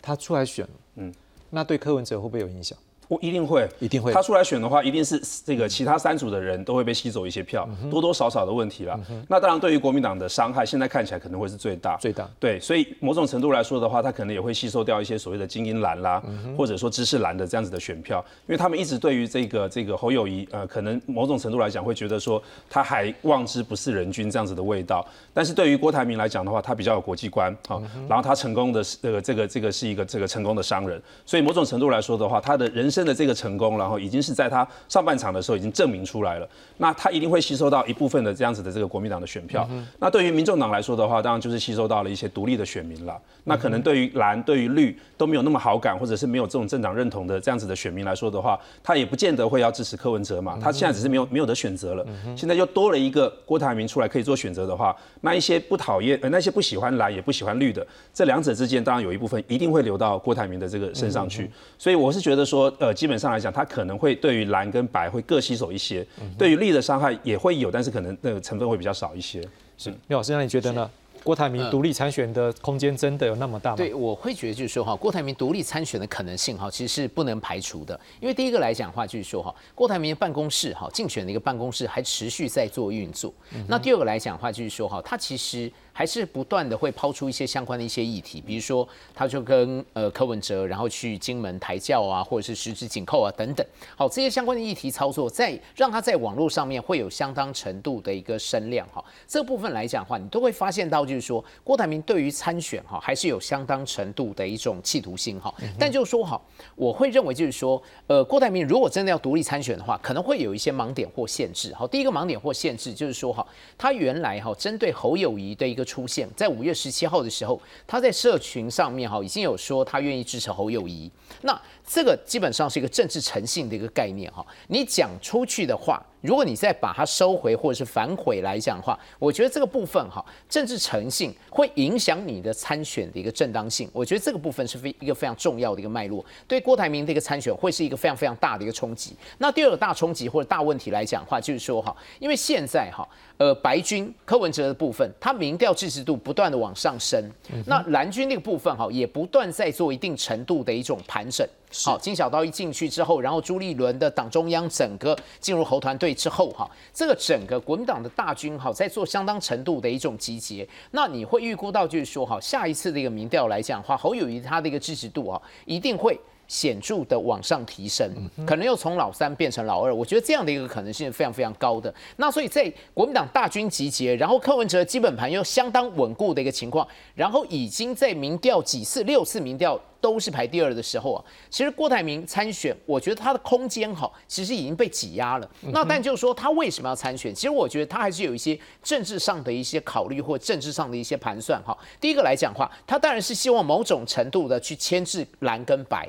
[0.00, 1.12] 他出来选，嗯，
[1.50, 2.78] 那对柯文哲会不会有影响？
[3.12, 4.10] 我一定会，一定会。
[4.10, 8.98] 他出来选的话，一定是这个其他三组的人都会被吸走一些票，多多少少的问题了。
[9.28, 12.26] 那当然，对于国民党的伤害，现在看起来可能会是最大，最大。
[12.40, 16.22] 对，所以某种程度来说的话，他可能也会吸收掉一些所谓的精英蓝啦，
[16.56, 25.06] 或者说知识蓝的这样子的选票，因为他们一直对于这个这个侯友谊，呃，可能某种程度来讲会觉得说他还望之不是人君这样子的味道。
[25.34, 33.72] 但是对于郭台铭来讲的话，他比较有国际观，好，然后他成功的这个这个这个是一个这个成功的商人，所以某种程度来说的话，他的人生的这个成功。
[33.78, 39.68] 然后已经是在他上半场的时候已经证明出来了，那他一定会吸收到一部分的这样子的这个国民党的选票。
[39.98, 43.18] 那对于民众党来说的话，当然就是吸收到了一些独立的选民了。
[43.44, 50.58] 那可能对于蓝、对于绿都没有那么好感，或者是没有这种政党认同的这样子的选民来说的话，他也不见得会要支持柯文哲嘛。
[50.60, 61.50] 他现在只是没有没有得选择了，现在又多了一个郭台铭出来可以做选择的话，那一些不讨厌呃那些不喜欢蓝也不喜欢绿的，这两者之间当然有一部分一定会流到郭台铭的这个身上去。
[61.78, 66.04] 所以我是觉得说，呃，基本上来讲，它可能会对于蓝跟白会各吸收一些，
[66.36, 69.40] 对于力的伤害也会有，但是可能那个成分会比较少一些。
[69.78, 70.90] 是，廖老师，那你觉得呢？
[71.24, 73.76] 郭台铭独立参选的空间真的有那么大吗？
[73.76, 77.98] 对，我会觉得就是说哈，郭台铭独立参选的可能性哈，其实是不能排除的。
[78.20, 83.32] 因为第一个来讲的话，就是说哈，郭台铭的办公室哈，竞选的一个办公室还持续在做运作。
[83.68, 85.70] 那第二个来讲的话，就是说哈，他其实。
[85.94, 99.04] 还是不断的会抛出一些相关的一些议题，比如说他就跟呃柯文哲，然后去金门抬轿啊，或者是十指紧扣啊等等，好这些相关的议题操作，在让他在网络上面会有相当程度的一个声量哈。
[99.28, 105.54] 这部分来讲的话，你都会发现到就是说郭台铭对于参选哈还是有相当程度的一种企图心哈。
[105.78, 106.40] 但就是说哈，
[106.74, 111.72] 我会认为就是说，呃郭台铭如果真的要独立参选的话，可能会有一些盲点或限制。
[111.74, 113.46] 好，第一个盲点或限制就是说哈，
[113.76, 115.82] 他原来哈针对侯友谊的一个。
[115.92, 121.10] 出现在五月十七号的时候，他在社群上面哈已经有说他愿意支持侯友谊，
[121.42, 124.44] 那这个基本上是一个政治诚信的一个概念哈。
[124.68, 133.90] 你讲出去的话，如果你再把它收回或者是反悔来讲的话，我觉得这个部分哈，政治诚信会影响你的参选的一个正当性。
[133.92, 139.16] 我觉得这个部分是非一个非常重要的一个脉络，对郭台铭的一个参选会是一个非常非常大的一个冲击。
[139.38, 147.22] 那第二个大冲击或者大问题来讲的话，就是说哈，因为现在哈，呃，白军柯文哲的部分，他民调支持度不断的往上升，
[147.66, 151.46] 那蓝军那个部分哈，也不断在做一定程度的一种盘整。
[151.84, 160.68] 好，金小刀一进去之后，然后朱立伦的党中央整个进入侯团队之后，哈，这个整个国民党的大军哈，在做相当程度的一种集结。
[160.90, 166.18] 那你会预估到，就是说，哈，下一次的一个民调来讲的话，侯友谊他的一个支持度啊，一定会。
[166.48, 168.06] 显著的往上提升，
[168.46, 171.94] 可能又从老三变成老二，我觉得这样的一个可能性是非常非常高的。
[172.16, 185.50] 那所以在国民党大军集结，然后柯文哲基本盘又相当稳固的一个情况，然后已经在民调几次六次民调都是排第二的时候啊，其实郭台铭参选，我觉得他的空间哈，其实已经被挤压了。
[185.72, 187.32] 那但就是说他为什么要参选？
[187.32, 191.74] 其实我觉得他还是有一些政治上的一些考虑或政治上的一些盘算哈。
[192.00, 196.08] 第一个来讲话，他当然是希望某种程度的去牵制蓝跟白。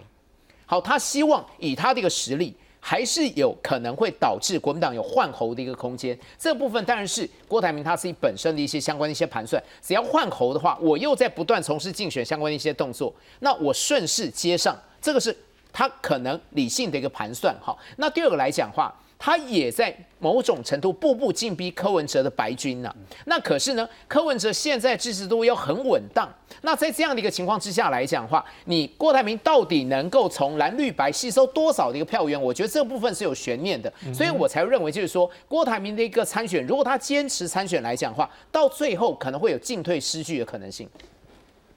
[0.66, 6.18] 好，他希望以他的一个实力，还是有可能会导致国民党有换候的一个空间。
[6.38, 9.64] 这部分当然是郭台铭他自己本身的一些相关的一些盘算。
[9.82, 15.34] 只要换候的话，我又在不断从事竞选相关的一些动作，那我顺势接上，这个是
[15.72, 17.56] 他可能理性的一个盘算。
[17.62, 18.94] 哈，那第二个来讲话。
[19.26, 22.94] 他也在某种程度步步进逼柯文哲的白军呢。
[23.24, 26.30] 那可是呢，柯文哲现在支持度又很稳当。
[26.64, 32.42] 那在这样的一个情况之下来讲的话，你郭台铭到底能够从蓝绿白吸收多少的一个票源？
[32.42, 33.92] 我觉得这部分是有悬念的。
[34.14, 40.86] 所以我才认为，就是说郭台铭的一个参选，如果他坚持参选来讲的话，到最后可能会有进退失据的可能性。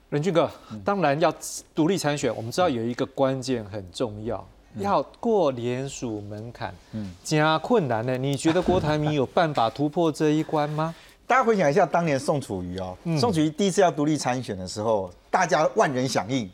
[0.09, 0.51] 任俊哥，
[0.83, 1.33] 当然要
[1.73, 4.45] 独立参选，我们知道有一个关键很重要。
[4.79, 8.17] 要过联署门槛，嗯，加困难呢？
[8.17, 10.93] 你觉得郭台铭有办法突破这一关吗？
[11.25, 16.49] 大家回想一下，当年宋楚瑜哦，宋楚瑜第一次要独立参选的时候，大家万人响应，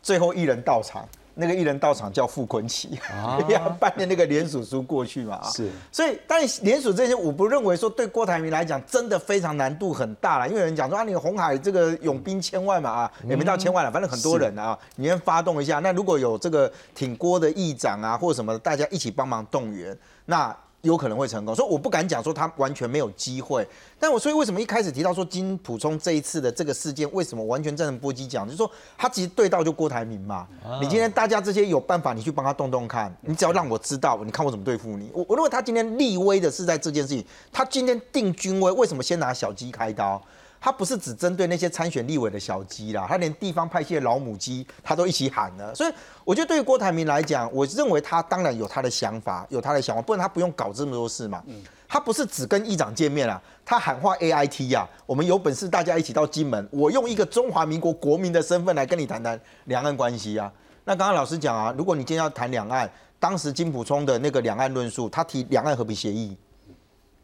[0.00, 1.06] 最后一人到场。
[1.38, 2.98] 那个艺人到场叫傅昆奇，
[3.48, 5.40] 要办的那个联署书过去嘛？
[5.50, 20.56] 是，所以但联署这些，我不认为说对郭台铭来讲真的非常难度很大了，因为有人讲说啊，你红海这个勇兵千万嘛啊，也没到千万了，反正很多人啊，你先发动一下，那如果有这个挺郭的议长啊或者什么，大家一起帮忙动员，那。
[20.86, 23.66] 有可能会成功，所以我不敢讲说他完全没有机会。
[23.98, 30.46] 但我所以为什么一开始提到说金普充这一次的这个事件，为什么完全站成波基讲，就是说他其实对到就郭台铭嘛。
[30.80, 35.10] 你今天大家这些有办法，你去帮他动动看，你只要让我知道，你看我怎么对付你。
[35.12, 40.22] 我我认为他今天立威的是在这件事情，他今天定军威，为什么先拿小鸡开刀？
[40.66, 45.72] 他不是只针对那些参选立委的小鸡啦，他连地方派系的老母鸡他都一起喊了。
[45.72, 45.92] 所以
[46.24, 51.40] 我觉得对于郭台铭来讲，我认为他当然有他的想法，有他的想法，不然他不用搞这么多事嘛。
[51.86, 60.52] 他不是只跟议长见面啊，他喊话 A I T 呀，我们有本事大家一起到金门，我用一个中华民国国民的身份来跟你谈谈两岸关系啊。
[60.84, 66.36] 那刚刚老师讲啊，如果你今天要谈两岸，当时金普聪的那个两岸论述，他提两岸和平协议，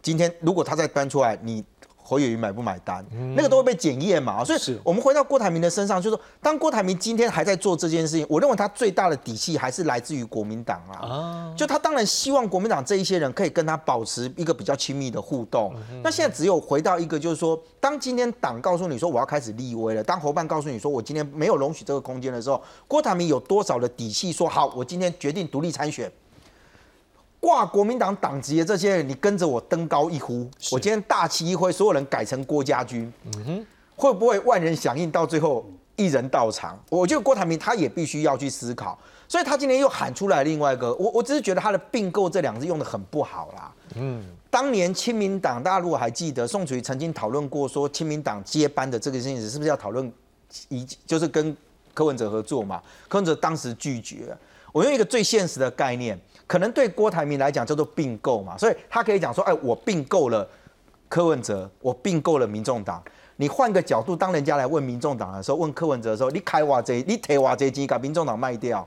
[0.00, 1.64] 今天如果他再搬出来，你。
[2.03, 11.55] 侯友谊买不买单，那个都会被检验嘛，所以我们回到郭台铭的身上，就是说，当郭台铭今天还在做这件事情，我认为他最大的底气还是来自于国民党啊。
[11.57, 15.73] 就他当然希望国民党这一些人可以跟他保持一个比较亲密的互动。
[16.03, 26.11] 那现在只有回到一个，就是说，当今天党告诉你说我要开始立威了，当侯办告诉你说我今天没有容许这个空间的时候，郭台铭有多少的底气说好，我今天决定独立参选？
[27.42, 35.11] 挂国民党党籍的这些人，你跟着我登高一呼，我今天大旗一挥，所有人改成郭家军，嗯哼，会不会万人响应？
[35.11, 43.72] 到最后一人到场，我觉得郭台铭他也必须要去思考，所以他今天又喊出来另外一个，我我只是觉得他的并购这两个字用的很不好啦。
[43.96, 50.12] 嗯，当年亲民党大家如果还记得，宋楚瑜曾经讨论过说，亲民党接班的这个事情是不是要讨论
[50.68, 51.57] 一就是跟
[51.92, 52.81] 柯文哲合作嘛？
[53.09, 54.33] 柯文哲当时拒绝。
[54.70, 56.16] 我用一个最现实的概念。
[56.53, 60.47] 可能对郭台铭来讲叫做并购嘛，所以他可以讲说，哎，我并购了
[61.09, 63.03] 柯文哲，我并购了民众党。
[63.37, 68.87] 你换个角度，当人家来问民众党的时候，问柯文哲的时候，你开挖这，你提挖这钱把民众党卖掉，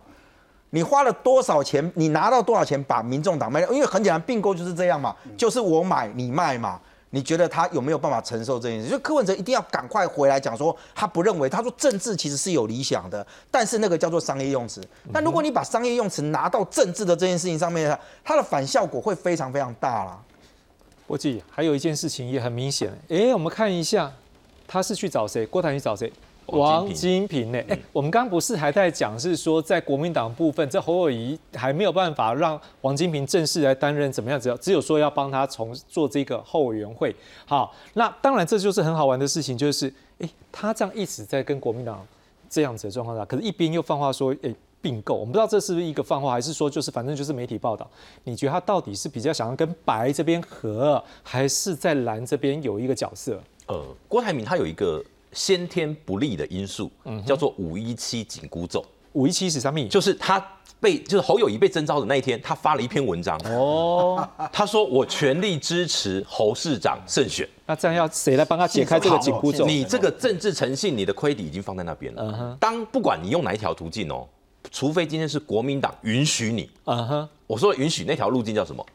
[0.70, 1.92] 你花了多少钱？
[1.96, 3.74] 你拿到多少钱把民众党卖掉？
[3.74, 6.80] 因为很简单，并购就是这样嘛，就是我买你卖嘛。
[7.16, 8.90] 你觉得他有没有办法承受这件事？
[8.90, 11.48] 就柯文哲一定要赶快回来讲说，他不认为。
[11.48, 14.86] 他说政治其实是有理想的，但是那个叫做商业用词。
[15.14, 20.22] 但如果你把商业用词拿到政治的这件事情上面，它的反效果会非常非常大啦。
[21.08, 24.12] 国际还有一件事情也很明显，哎，我们看一下，
[24.68, 25.46] 他是去找谁？
[25.46, 26.12] 郭台铭找谁？
[26.48, 27.60] 王金平呢？
[27.68, 34.40] 哎，我们刚刚不是还在讲，是说在国民党部分，这侯友谊还没有办法让王金平正式来担任怎么样？
[34.40, 37.16] 只要只有说要帮他重做这个后委员会。
[37.46, 42.06] 好，那当然这就是很好玩的事情，就是哎，他这样一直在跟国民党
[42.48, 45.16] 这样子的状况下，可是一边又放话说，哎，并购。
[45.16, 47.90] 我们不知道这是不是一个放话，还是说就是反正就是媒体报道。
[48.24, 53.42] 你觉得他到底是比较想要跟白这边合，还是在蓝这边有一个角色？
[53.68, 55.04] 呃，郭台铭他有一个。
[55.36, 56.90] 先天不利的因素，
[57.28, 58.84] 叫做五一七紧箍咒。
[59.14, 59.88] 五一七是什么？
[59.88, 60.44] 就是他
[60.80, 63.40] 被，就是侯友谊被征召的那一天，他发了一篇文章。
[63.46, 67.48] 哦，他说我全力支持侯市长胜选。
[67.66, 69.66] 那这样要谁来帮他解开这个紧箍咒？
[69.66, 72.58] 你这个政治诚信，你的亏底已经放在那边了。
[72.60, 74.28] 当不管你用哪一条途径哦，
[74.72, 76.70] 除非今天是国民党允许你。
[76.86, 78.86] 嗯哼，我说允许那条路径叫什么？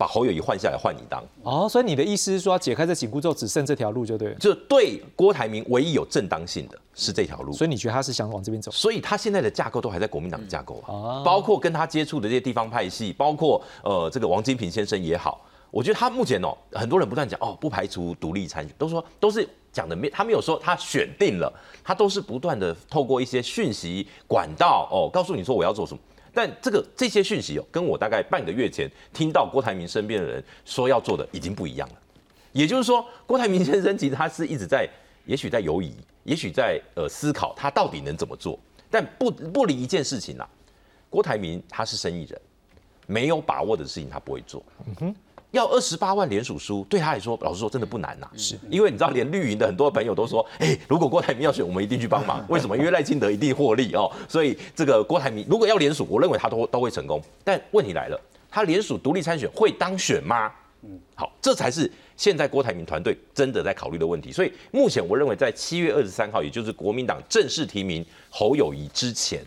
[0.00, 4.34] 把侯友谊换下来，换你当哦，所以你的意思是说，解开这紧箍咒，只剩这条路就对了。
[4.36, 8.70] 就对郭台铭唯一有正当性的是这条路，所以你觉得他是想往这边走？
[8.70, 21.52] 所以他现在的架构都还在国民党的架构啊，包括跟他接触的这些地方派系，包括呃这个王金平先生也好，我觉得他目前哦，很多人不断讲哦，不排除独立参选，都说都是讲的没，他没有说他选定了，
[21.84, 26.00] 他都是不断的透过一些讯息管道哦，告诉你说我要做什么。
[26.32, 31.94] 但这个这些讯息哦，跟我大概半个月前听到郭台铭身边的人说要做的已经不一样了。
[32.52, 34.88] 也就是说，郭台铭先生其实他是一直在，
[35.24, 38.58] 也许在犹疑，也许在呃思考他到底能怎么做。
[38.90, 40.48] 但不不离一件事情啦，
[41.08, 42.40] 郭台铭他是生意人，
[43.06, 44.62] 没有把握的事情他不会做。
[44.86, 45.14] 嗯哼。
[45.52, 48.30] 要二十八万连署书，对他来说，老实说，真的不难呐。
[48.36, 52.44] 是，因为你知道，连绿营的很多朋友都说，哎，如果郭台铭要选，我们一定去帮忙。
[52.48, 52.76] 为什么？
[52.76, 54.10] 因为赖清德一定获利哦。
[54.28, 57.20] 所以这个郭台铭如果要连署，我认为他都都会成功。
[57.42, 60.52] 但问题来了，他连署独立参选会当选吗？
[60.82, 64.30] 嗯，好，这才是现在郭台铭团队真的在考虑的问题。
[64.30, 69.44] 所以目前我认为，在七月二十三号，也就是国民党正式提名侯友谊之前，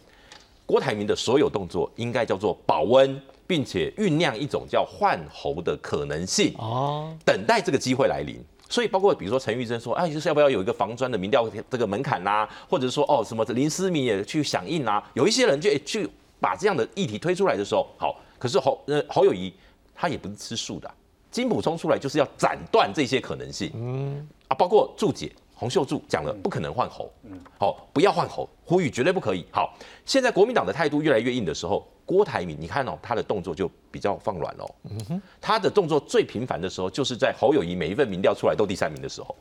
[0.66, 3.20] 郭台铭的所有动作应该叫做保温。
[3.46, 8.44] 并且酝酿一种叫换候的可能性哦，等待这个机会来临。
[8.70, 19.54] 所以包括比如说陈玉珍说，哎，就是要不要有一个防专的民调这个门槛呐，或者说哦什么林思明也去响应啊，有一些人就去把这样的议题推出来的时候，好，可是侯呃侯友谊
[19.94, 20.92] 他也不是吃素的，
[21.30, 25.32] 金补充出来就是要斩断这些可能性，嗯啊，包括注解。
[25.56, 27.10] 洪秀柱讲了，不可能换侯，
[27.58, 29.46] 好，不要换侯，呼吁绝对不可以。
[29.50, 29.74] 好，
[30.04, 34.76] 现在国民党的态度越来越硬的时候，郭台铭，你看哦，他的动作就比较放软了。
[34.84, 39.36] 嗯哼，他的动作最频繁的时候，就是在侯友谊每一份民调出来都第三名的时候。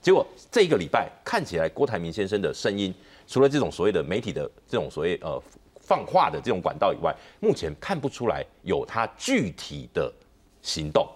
[0.00, 2.92] 结果这一个礼拜看起来，郭台铭先生的声音，
[3.28, 5.40] 除了这种所谓的媒体的这种所谓呃
[5.80, 10.12] 放话的这种管道以外，目前看不出来有他具体的
[10.60, 11.08] 行动。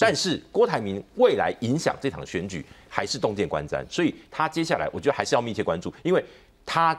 [0.00, 2.66] 但是郭台铭未来影响这场选举。
[2.94, 6.22] 还是洞见观瞻，所以他接下来我觉得还是要密切关注，因为
[6.66, 6.94] 他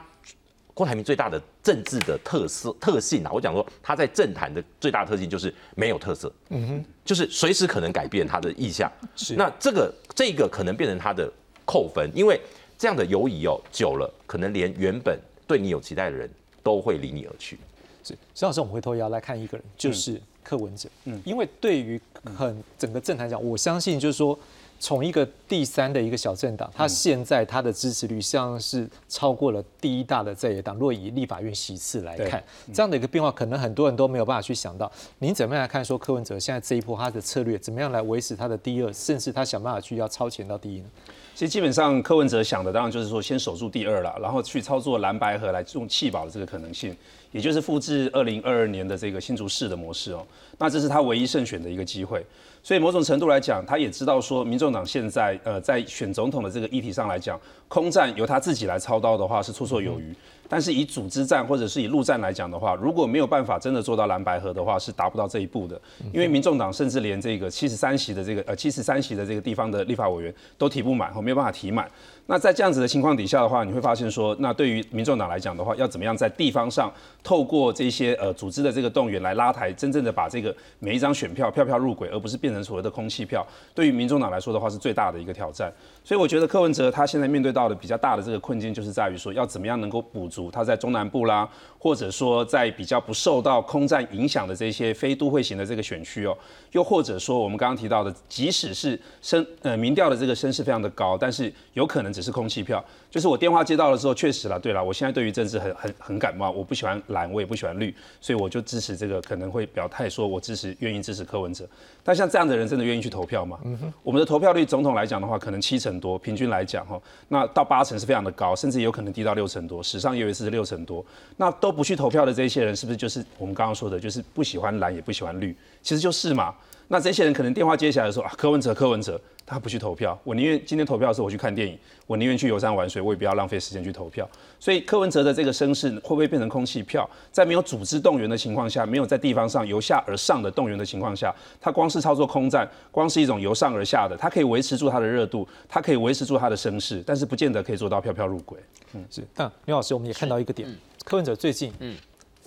[0.74, 11.32] 郭台铭最大的政治的特色特性啊，我讲说他在政坛的最大特性就是没有特色，嗯哼，就是随时可能改变他的意向，是那这个这个可能变成他的
[11.64, 12.40] 扣分，因为
[12.76, 15.16] 这样的犹疑哦久了，可能连原本
[15.46, 16.28] 对你有期待的人
[16.62, 17.56] 都会离你而去。
[18.02, 22.00] 是，徐老师，我们回头也要来看一个人，就是柯文哲，嗯，因为对于
[22.36, 24.36] 很整个政坛讲，我相信就是说。
[24.78, 30.76] 从一个第三的一个小政党，他现在他的支持率像是超过了第一大的在野党。
[30.76, 34.90] 若以立法院席次来看，这样的一个变化，可能很多人都没有办法去想到。
[35.18, 40.86] 您怎么样来看说柯文哲现在这一波他的策略，怎么样来维持他的第二，甚至他想办法去要超前到第一呢？
[41.34, 46.96] 其实基本上柯文哲想的当然就是说先守住第二了，然后去操作蓝白河来用弃保的这个可能性，
[47.34, 50.24] 也就是复制二零二二年的这个新竹市的模式哦。
[50.56, 52.24] 那这是他唯一胜选的一个机会。
[52.62, 60.14] 所以某种程度来讲，他也知道说，民众党现在呃在选总统的这个议题上来讲，空战由他自己来操刀的话是绰绰有余。
[60.46, 65.78] 但是以组织战或者是以陆战来讲的话，如果没有办法真的做到蓝白河的话，是达不到这一步的。
[66.12, 71.90] 因为民众党甚至连这个七十三席的这个呃七十三席的这个地方的立法委员都提不满，或没有办法提满。
[72.26, 76.90] 那在这样子的情况底下的话，你会发现说，那对于民众党来讲的话，要怎么样在地方上
[77.22, 85.70] 透过这些呃组织的这个动员来拉抬，真正的把这个每一张选票票票入轨，而不是变成所谓的空气票，对于民众党来说的话是最大的一个挑战。
[86.02, 91.46] 所以我觉得柯文哲他现在面对到的比较大的这个困境，就是在于说要怎么样能够补足他在中南部啦，
[91.84, 96.34] 或者说在比较不受到空战影响的这些非都会型的这个选区哦，
[96.72, 102.82] 又或者说我们刚刚提到的，即使是声呃民调的这个声势非常的高，但是有可能只是空气票。
[103.14, 111.64] 就是我电话接到的时候，确实了，对了，我现在对于政治很很很感冒，我不喜欢蓝，我也不喜欢绿，所以我就支持这个可能会表态说我支持愿意支持柯文哲。
[112.02, 113.56] 但像这样的人真的愿意去投票吗？
[114.02, 121.06] 我们的投票率总统来讲的话，可能七成多，平均来讲哈，那到八成是非常的高，甚至有可能低到六成多，史上也有一次是六成多。
[121.36, 125.56] 那都不去投票的这些人，是不是就是我们刚刚说的，就是不喜欢蓝也不喜欢绿？
[125.82, 126.52] 其实就是嘛。
[126.94, 131.76] 那这些人可能电话接起来说啊，柯文哲，柯文哲，他不去投票，我宁愿今天投票的时候我去看电影，
[132.06, 134.24] 我宁愿去游山玩水，我也不要浪费时间去投票。
[134.60, 137.04] 所以柯文哲的这个声势会不会变成空气票？
[137.32, 148.60] 在没有组织动员的情况下，没有在地方上由下而上的动员的情况下，他光是操作空战，光是一种由上而下的，他可以维持住他的热度，他可以维持住他的声势，但是不见得可以做到票票入轨。
[148.92, 149.20] 嗯，是。
[149.34, 150.72] 但刘老师，我们也看到一个点，
[151.04, 151.96] 柯文哲最近，嗯。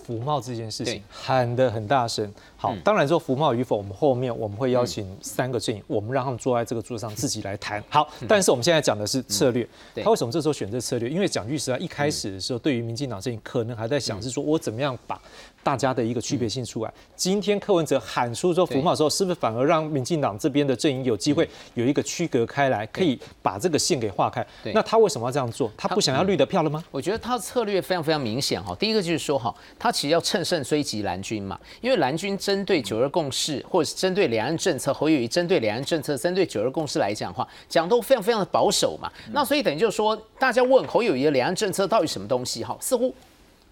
[0.08, 7.84] 服贸这件事情喊得很大声，好，当然说服贸与否，我们后面我们会邀请三个阵营，我们让他们坐在这个桌上自己来谈。
[7.90, 9.68] 好，但是我们现在讲的是策略，
[10.02, 11.10] 他为什么这时候选择策略？
[11.10, 15.20] 因为蒋律师啊，一开始的时候对于民进党阵营可能还在想是说我怎么样把。
[15.62, 16.92] 大家的一个区别性出来。
[17.14, 24.46] 今天柯文哲喊出说服贸的时候，是不是反而让民进党这边的阵营有机会有一个区隔开来，可以把这个线给划开？
[24.72, 25.70] 那他为什么要这样做？
[25.76, 26.82] 他不想要绿的票了吗？
[26.90, 28.74] 我觉得他的策略非常非常明显哈。
[28.78, 39.10] 第一个就是说哈，他其实要趁胜追击蓝军嘛，因为蓝军针对九二共识，或者是针对两岸政策，侯友谊针对两岸政策，针对九二共识来讲的话，讲都非常非常的保守嘛。
[39.32, 43.14] 那所以等于就是说，大家问侯友谊的两岸政策到底什么东西哈，似乎。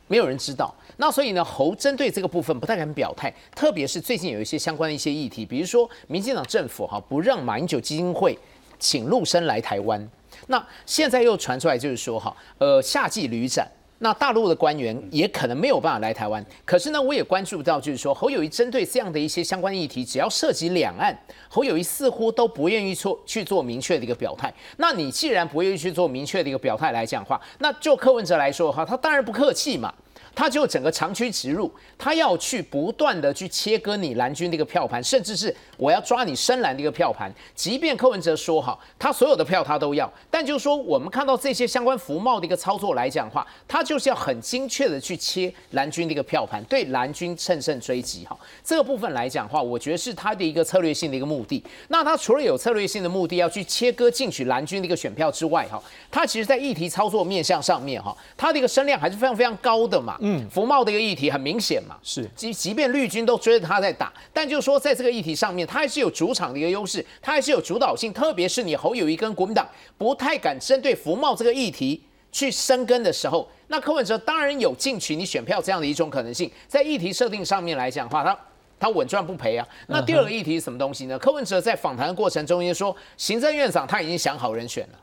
[0.09, 8.39] 没有人知道，那所以呢，侯针对这个部分不太敢表态，特别是最近有一些相关的一些议题，比如说民进党政府哈不让马英九基金会
[8.79, 10.09] 请陆生来台湾，
[10.47, 13.69] 那现在又传出来就是说哈，呃夏季旅展。
[13.99, 21.19] 那大陆的官员也可能没有办法来台湾，可是呢，我也关注到，就是说侯友谊针对这样的一些相关议题，只要涉及两岸，
[21.49, 24.53] 侯友谊似乎都不愿意做去做明确的一个表态。
[24.77, 29.93] 那你既然不愿意去做明确的一个表态来讲话，那就柯文哲来说的话，他当然不客气嘛。
[30.37, 37.33] 他就整个长驱直入，他要去不断的去切割你蓝军的一个票盘，甚至是我要抓你深蓝的一个票盘。
[37.55, 48.39] 即便柯文哲说哈，他所有的票他都要，但就是说我们看到这些相关服贸的一个操作来讲的话，他就是要很精确的去切蓝军的一个票盘，对蓝军乘胜追击哈。
[48.63, 51.65] 这个部分来讲的话，我觉得是他的一个策略性的一个目的。
[51.89, 60.19] 那他除了有策略性的目的要去切割进取蓝军的一个选票之外哈，他其实在议题操作面向上面哈，他的一个声量还是非常非常高的嘛。
[60.29, 68.13] 嗯，服贸的一个议题很明显嘛，是即即便绿军都追着他在打，但就是说在这个议题上面，他还是有主场的一个优势，他还是有主导性。
[68.13, 69.65] 特别是你侯友谊跟国民党
[69.97, 72.03] 不太敢针对服贸这个议题
[72.33, 76.51] 去生根的时候，那柯文哲当然有进取你选票这样的一种可能性。
[76.67, 78.37] 在议题设定上面来讲的话，他
[78.81, 79.65] 他稳赚不赔啊。
[79.87, 81.17] 那第二个议题是什么东西呢？
[81.21, 84.99] 柯文哲在访谈的过程中间说，行政院长他已经想好人选了。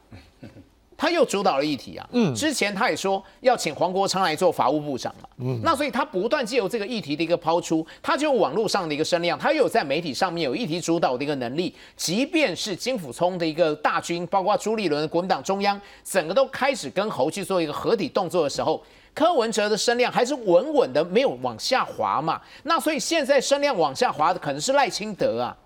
[0.96, 18.82] 他又主导了议题啊，嗯，之前他也说要请黄国昌来做法务部长嘛，嗯，那所以他不断借由这个议题的一个抛出，他就网络上的一个声量，他又有在媒体上面有议题主导的一个能力，即便是金辅聪的一个大军，包括朱立伦国民党中央，整个都开始跟侯去做一个合体动作的时候，
[19.14, 25.58] 柯文哲的声量还是稳稳的没有往下滑嘛，那所以现在声量往下滑的可能是赖清德啊。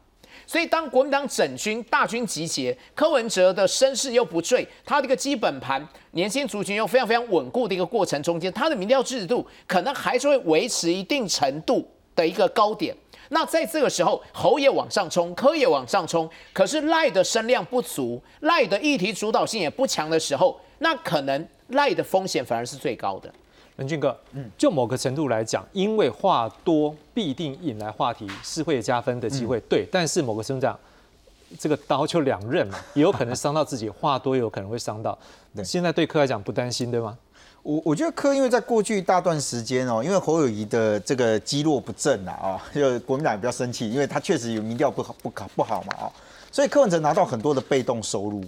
[0.47, 11.85] 所以，当国民党整军大军集结，柯文哲的声势又不坠，他的一个基本盘年轻族群又非常非常稳固的一个过程中间，他的民调制度可能还是会维持一定程度
[12.15, 12.95] 的一个高点。
[13.29, 23.29] 那在这个时候，侯也往上冲，柯也往上冲，可是赖的声量不足，赖的议题主导性也不强的时候，那可能赖的风险反而是最高的。
[23.77, 29.87] 任俊哥，嗯，就某个程度来讲，因为话多必定引来话题，是会加分的机会，对。
[29.91, 30.77] 但是某个程度上，
[31.59, 35.17] 这个刀就两刃嘛，也有可能伤到自己，话多也有可能会伤到。
[35.63, 37.17] 现在对柯来讲不担心，对吗？
[37.61, 46.11] 我我觉得柯因为在过去一大段时间哦，因为侯友谊的这个积弱不振啊，啊， 就国民党也比较生气，因为他确实有民调不好不好不好嘛，啊，
[46.51, 48.43] 所以柯文哲拿到很多的被动收入。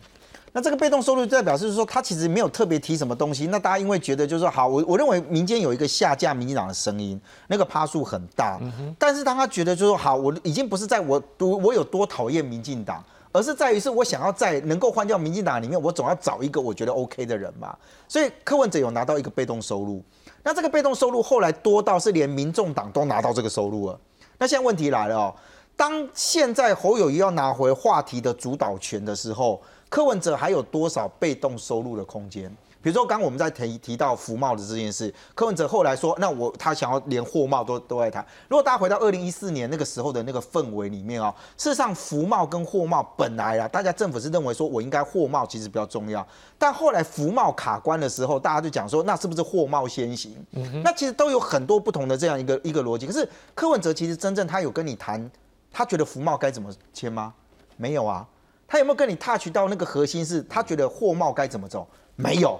[0.51, 3.47] 那这个被动收入代表是说，他其实没有特别提什么东西。
[3.47, 8.59] 那大家因为觉得就是说，好，我我认为民间有一个下架民进党的声音，那个趴数很大。
[8.97, 17.77] 但是当他觉得就是说，好，我已经不是在我多我有多讨厌民进党，而是在于是我想要在能够换掉民进党里面，我总要找一个我觉得 OK 的人嘛。
[18.07, 20.03] 所以柯文哲有拿到一个被动收入。
[20.41, 23.99] 那这个被动收入后来多到是连民众党都拿到这个收入了。
[24.39, 25.35] 那现在问题来了哦，
[25.75, 29.61] 当现在侯友谊要拿回话题的主导权的时候。
[29.89, 32.55] 柯文哲还有多少被动收入的空间？
[32.81, 38.25] 比如说，刚刚我们在提提到服贸的这件事，柯文哲后来说，那我他想要连货贸都都在谈。
[38.47, 46.25] 如果大家回到二零一四年那个时候的那个氛围里面啊，事实上服贸跟货贸本来啊，大家政府是认为说我应该货贸其实比较重要，
[46.57, 50.33] 但后来服贸卡关的时候，大家就讲说，那是不是货贸先行？
[50.81, 53.05] 那其实都有很多不同的这样一个一个逻辑。
[53.05, 55.29] 可是柯文哲其实真正他有跟你谈，
[55.69, 57.33] 他觉得服贸该怎么签吗？
[57.75, 58.25] 没有啊。
[58.69, 60.23] 他有没有跟你 touch 到那个核心？
[60.23, 61.85] 是他觉得货贸该怎么走？
[62.15, 62.57] 没有。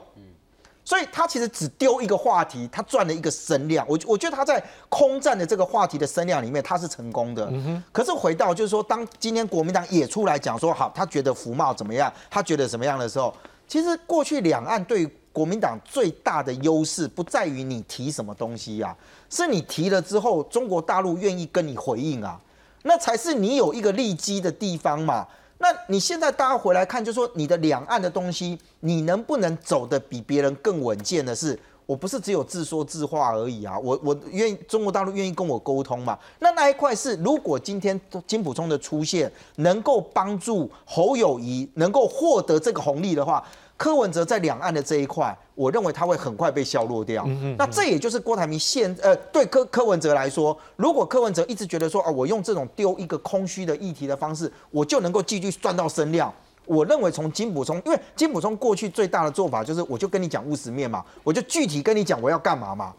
[0.84, 3.86] 所以他其实只丢一个话题，他赚了一个声量。
[3.88, 7.48] 我我觉得他在空战的这个话题的声量里面，他是成功的。
[7.92, 13.32] 可是回到就是说，当今天国民党也出来讲说，好，他觉得服贸怎么样，他觉得怎么样的时候，
[13.68, 18.96] 其实过去两岸对国民党最大的优势不在于你提什么东西呀，
[19.30, 22.40] 是你提了之后，中国大陆愿意跟你回应啊，
[22.82, 25.28] 那才是你有一个利基的地方嘛。
[25.60, 36.18] 那你现在大家回来看，就说你的两岸的东西，你能不能走得比别人更稳健的是，我不是只有自说自话而已啊，我我愿意中国大陆愿意跟我沟通嘛？
[36.40, 43.46] 那那一块是，如果今天金普聪的出现能够帮助侯友谊能够获得这个红利的话。
[43.80, 47.26] 柯文哲在两岸的这一块，我认为他会很快被消落掉。
[47.58, 56.30] 那这也就是郭台铭现呃，对柯柯文哲来说，如果柯文哲一直觉得说啊，我用这种丢一个空虚的议题的方式，我就能够继续赚到声量。
[56.66, 62.94] 我认为从金补充，因为金补充过去最大的做法就是，我就跟你讲务实面嘛，我就具体跟你讲我要干嘛嘛。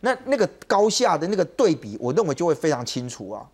[0.00, 3.46] 那那个高下的那个对比，我认为就会非常清楚啊。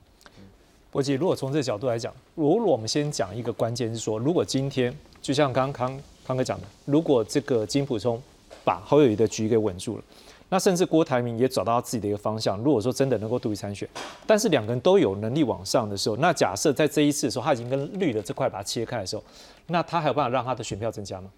[0.91, 6.01] 波吉，如果从这个角度来讲，如果我们先讲一个关键是说，如果今天就像刚刚。
[6.27, 8.21] 刚才讲的，如果这个金普聪
[8.65, 10.05] 把侯友谊的局给稳住了，
[10.49, 12.59] 那甚至郭台铭也找到自己的一个方向。
[12.59, 13.89] 如果说真的能够独立参选，
[14.27, 19.23] 但是两个人都有能力往上的时候，那假设在这一次的时候，他已经跟绿的这块把它切开的时候，
[19.69, 21.31] 那他还有办法让他的选票增加吗？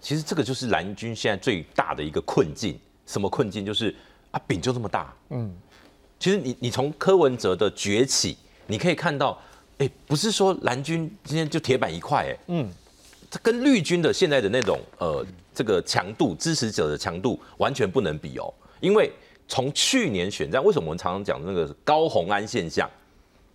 [0.00, 2.78] 其实这个就是蓝军现在最大的一个困境。
[3.06, 3.64] 什么困境？
[3.64, 3.94] 就是
[4.30, 5.14] 啊，饼就这么大。
[5.30, 5.54] 嗯，
[6.18, 8.36] 其实你你从柯文哲的崛起，
[8.66, 9.38] 你可以看到，
[9.78, 12.70] 哎，不是说蓝军今天就铁板一块，哎，嗯。
[13.40, 15.24] 跟绿军的现在的那种呃
[15.54, 19.10] 这个强度支持者的强度完全不能比哦，因为
[19.48, 22.88] 从去年选战，为什么我们常常讲那个高红安现象？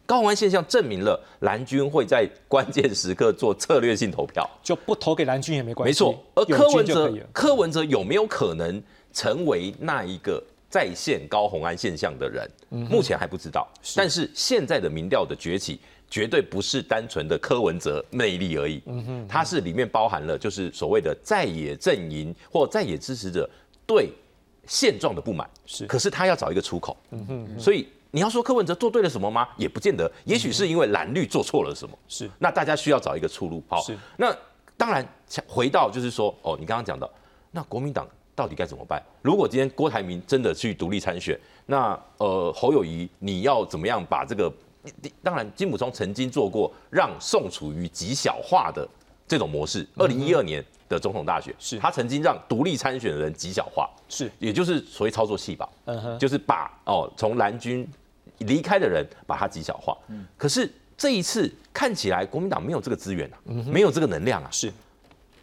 [0.06, 6.04] 高红安现象证明了蓝军会在关键时刻做策略性投票，就不投给蓝军也没关系。
[6.04, 12.50] 没错，而柯文哲柯文哲有没有可能成为那一个再现高红安现象的人？
[12.70, 15.80] 目前还不知道，但是现在的民调的崛起。
[16.10, 23.50] 绝对不是单纯的柯文哲魅力而已，嗯哼它是里面包含了就是所谓的在野阵营或在野支持者
[23.86, 24.10] 对
[24.66, 29.50] 现状的不满，是，可是他要找一个出口，嗯哼所以你要说柯文哲做对了什么吗？
[29.58, 33.98] 也不见得，也许是因为蓝绿做错了什么，是，那大家需要找一个出路，好，是。
[34.16, 34.34] 那
[34.78, 35.06] 当然
[35.46, 37.10] 回到就是说，哦，你刚刚讲的，
[37.52, 39.04] 那国民党到底该怎么办？
[39.22, 44.50] 如果今天郭台铭真的去独立参选，那呃侯友谊你要怎么样把这个？
[45.24, 48.88] 当然，金普聪曾经做过让宋楚瑜极小化的
[49.28, 49.88] 这种模式。
[49.96, 57.88] 二零一二年的总统大选，是他曾经让独立参选的人极小化，是，也就是所谓操作细胞，嗯哼，就是把哦从蓝军
[58.40, 59.98] 离开的人把他极小化。
[60.08, 64.50] 嗯，可是这一次看起来国民党没有这个资源啊，没有这个能量啊。
[64.52, 64.72] 是，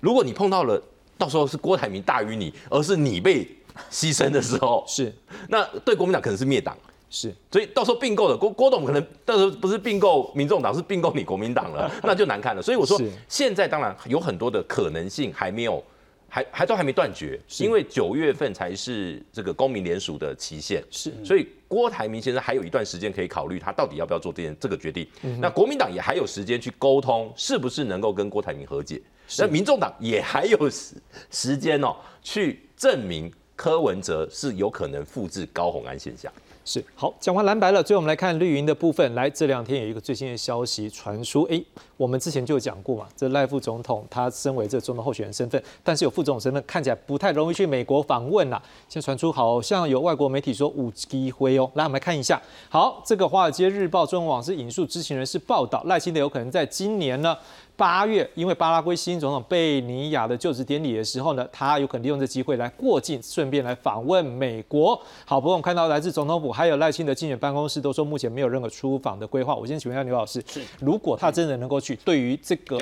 [0.00, 0.82] 如果你碰到了，
[1.18, 3.46] 到时候是郭台铭大于你，而是你被
[3.90, 5.14] 牺牲的时候，是，
[5.48, 6.76] 那对国民党可能是灭党。
[7.14, 12.60] 是，所以到时候并购的郭郭董可能到时候不是并购民众党，是并购你国民党了， 那就难看了。
[12.60, 15.80] 所以我说，现在当然有很多的可能性还没有，
[16.28, 20.82] 还还都还没断绝，因为九月份才是这个公民联署的期限。
[20.90, 25.06] 是，所以郭台铭先生还有一段时间可以考虑他到底要不要做这件这个决定。
[25.38, 29.00] 那国民党也还有时间去沟通，是不是能够跟郭台铭和解？
[29.38, 30.96] 那民众党也还有时
[31.30, 36.32] 时间哦，去证明柯文哲是有可能复制高红安现象。
[36.64, 39.14] 是好，讲完蓝白了，最后我们来看绿营的部分。
[39.14, 41.62] 来，这两天有一个最新的消息传出，哎，
[41.98, 48.60] 我们之前就有讲过嘛，这赖副总统他身为这总统候选人身份，但是有副总统身份，看起来不太容易去美国访问呐。
[48.88, 51.70] 现在传出好像有外国媒体说无机会哦。
[51.74, 52.40] 来，我们来看一下。
[52.70, 57.36] 好，这个《华尔街日报》中文网是引述知情人士报道，赖清德有可能在今年呢。
[57.76, 64.94] 八月，因为巴拉圭新总统贝尼亚的就职典礼的时候呢，他有可能利用这机会来过境，顺便来访问美国。
[65.24, 69.56] 好，不过我们看到来自总统府还有赖清德竞选办公室都说目前没有任何出访的规划。
[69.56, 72.80] 我先请问一下刘老师，是如果他真的能够去，对于这个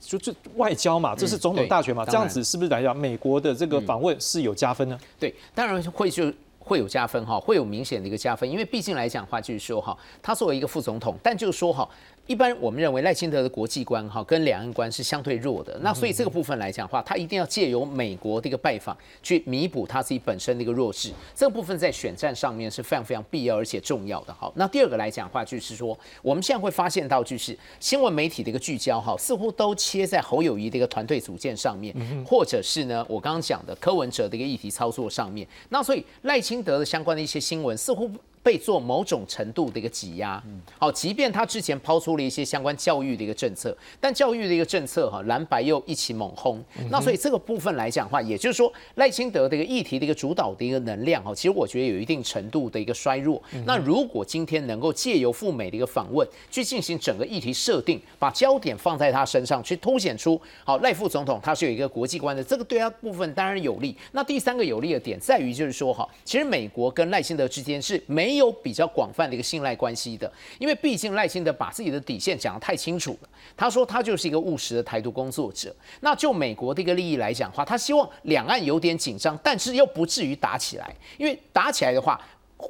[0.00, 4.98] 就这外交嘛，这是总统大选嘛，这样子是不是来讲美国的这个访问是有加分呢？
[5.18, 11.86] 对，当然会就会有加分哈，会有明显的一个加分，因为毕竟来讲的话就是说哈，他作为一个副总统，但就是说哈。
[12.30, 24.32] 一般我们认为赖清德的国际观哈跟两岸观是相对弱的，那所以这个部分来讲的话，他一定要借由美国的一个拜访去弥补他自己本身的一个弱势，这个部分在选战上面是非常非常必要而且重要的。
[24.32, 31.92] 好，那第二个来讲的话，就是说我们现在会发现到，就是新闻媒体的一个聚焦哈，似乎都切在侯友谊的一个团队组建上面，
[32.24, 38.08] 或者是呢我刚刚讲的柯文哲的一个议题操作上面，那所以赖清德的相关的一些新闻似乎。
[38.42, 40.42] 被做某种程度的一个挤压，
[40.78, 46.58] 好，即便他之前抛出了一些相关教育的一个政策，但教育的一个政策哈，蓝白又一起猛轰，
[46.90, 53.42] 那所以这个部分来讲的话，也就是说赖清德的一个议题的一个主导的一个能量哈，其实我觉得有一定程度的一个衰弱。
[53.66, 63.94] 那如果今天能够借由赴美的一个访问，去进行整个议题设定，把焦点放在他身上，去凸显出好赖副总统他是有一个国际观的，这个对他部分当然有利。
[64.12, 68.29] 那第三个有利的点在于就是说哈，其实美国跟赖清德之间是没。
[68.30, 73.28] 没有比较广泛的一个信赖关系的，因为毕竟赖清德把自己的底线讲得太清楚了。
[73.56, 75.74] 他说他就是一个务实的台独工作者。
[75.98, 82.20] 那就美国的一个利益来讲的话，他希望两岸有点紧张，但是又不至于打起来，因为打起来的话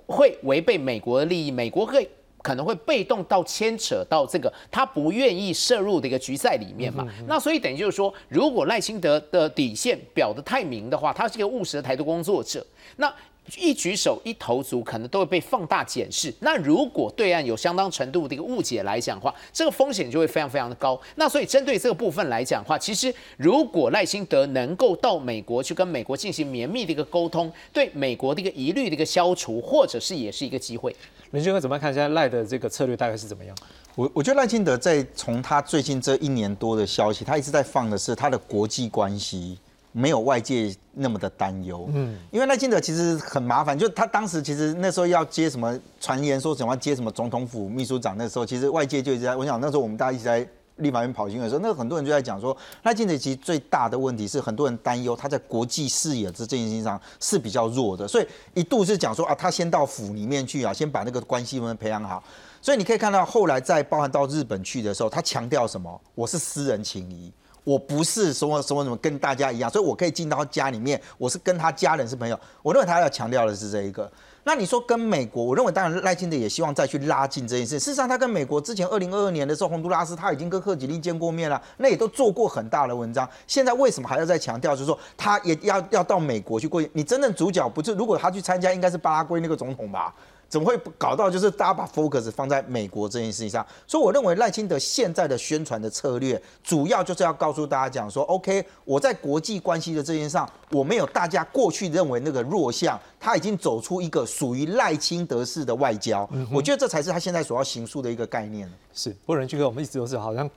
[0.06, 2.08] 会违背美国的利益，美国会
[2.40, 7.06] 可能会被动到牵扯到这个他不愿意涉入的一个局在里面嘛。
[7.26, 13.14] 那所以等于就是说，如果赖清德的底线表得太明的话，他是一个务实的台独工作者，那。
[13.56, 16.32] 一举手一投足，可能都会被放大检视。
[16.40, 21.00] 那如果对岸有相当程度的一个误解来讲的话，这个风险就会非常非常的高。
[21.16, 30.94] 那所以针对这个部分来讲的话，其实如果赖清德能够到美国去跟美国进行绵密的一个沟通，对美国的一个疑虑的一个消除，或者是也是一个机会。
[31.32, 31.92] 林俊哥怎么看？
[31.92, 33.56] 现在赖的这个策略大概是怎么样？
[33.96, 39.58] 我我觉得赖清德在从他最近这一年多的消息，他一直在放的是他的国际关系。
[39.92, 62.22] 没有外界那么的担忧，嗯，因为赖清德其实很麻烦，就他当时其实那时候要接什么传言说什么接什么总统府秘书长，那时候其实外界就一直在，我想那时候我们大家一直在立法院跑新闻的时候，那很多人就在讲说，赖清德其实最大的问题是很多人担忧他在国际视野这件事情上是比较弱的，所以一度是讲说啊，他先到府里面去啊，先把那个关系们培养好，
[62.62, 66.00] 所以你可以看到后来在包含到日本去的时候，他强调什么？
[66.14, 67.32] 我是私人情谊。
[67.70, 72.36] 我不是什么什么什么跟大家一样，所以我可以进到家里面，我是跟他家人是朋友。
[72.62, 74.10] 我认为他要强调的是这一个。
[74.42, 77.78] 那你说跟美国，我认为当然赖清德也希望再去拉近这件事。
[77.78, 83.28] 事实上，他跟美国之前二零二二年的时候，洪都拉斯他已经跟贺锦丽见过面了，那也都做过很大的文章。
[83.46, 86.82] 现在为什么还要再强调，就是说他也要要到美国去过？
[86.92, 90.12] 你真正主角不是如果他去参加，应该是巴拉圭那个总统吧？
[90.50, 93.64] 怎么会搞到就是大家把 focus 放在美国这件事情上？
[93.86, 106.28] 所以我认为赖清德现在的宣传的策略，主要就是要告诉大家讲说，OK，我在国际关系的这件上，我没有大家过去认为那个弱项，他已经走出一个属于赖清德式的外交。
[106.52, 108.68] 我觉得这才是他现在所要行述的一个概念。
[108.92, 110.50] 是，不人就跟我们一直都是好像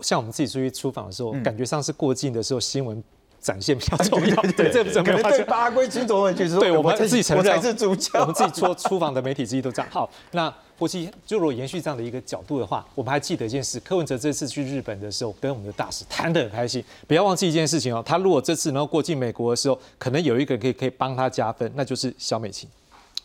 [0.00, 3.02] 像我们自己出去出访的时候，感觉上是过境的时候新闻。
[3.42, 9.90] 展现比较重要， 对，这可能对八规军总委就是对我们自己承认才是主角，我们自己说出访的媒体之一都这样。
[9.90, 16.82] 好，那过去就如果延续这样的一个角度的话，我们还记得一件事，柯文哲这次去日本的时候，跟我们的大使谈得很开心。
[17.08, 22.68] 不要忘记一件事情哦，他如果这次能够过境美国的时候，可能有一个人可以可以帮他加分，那就是小美琴。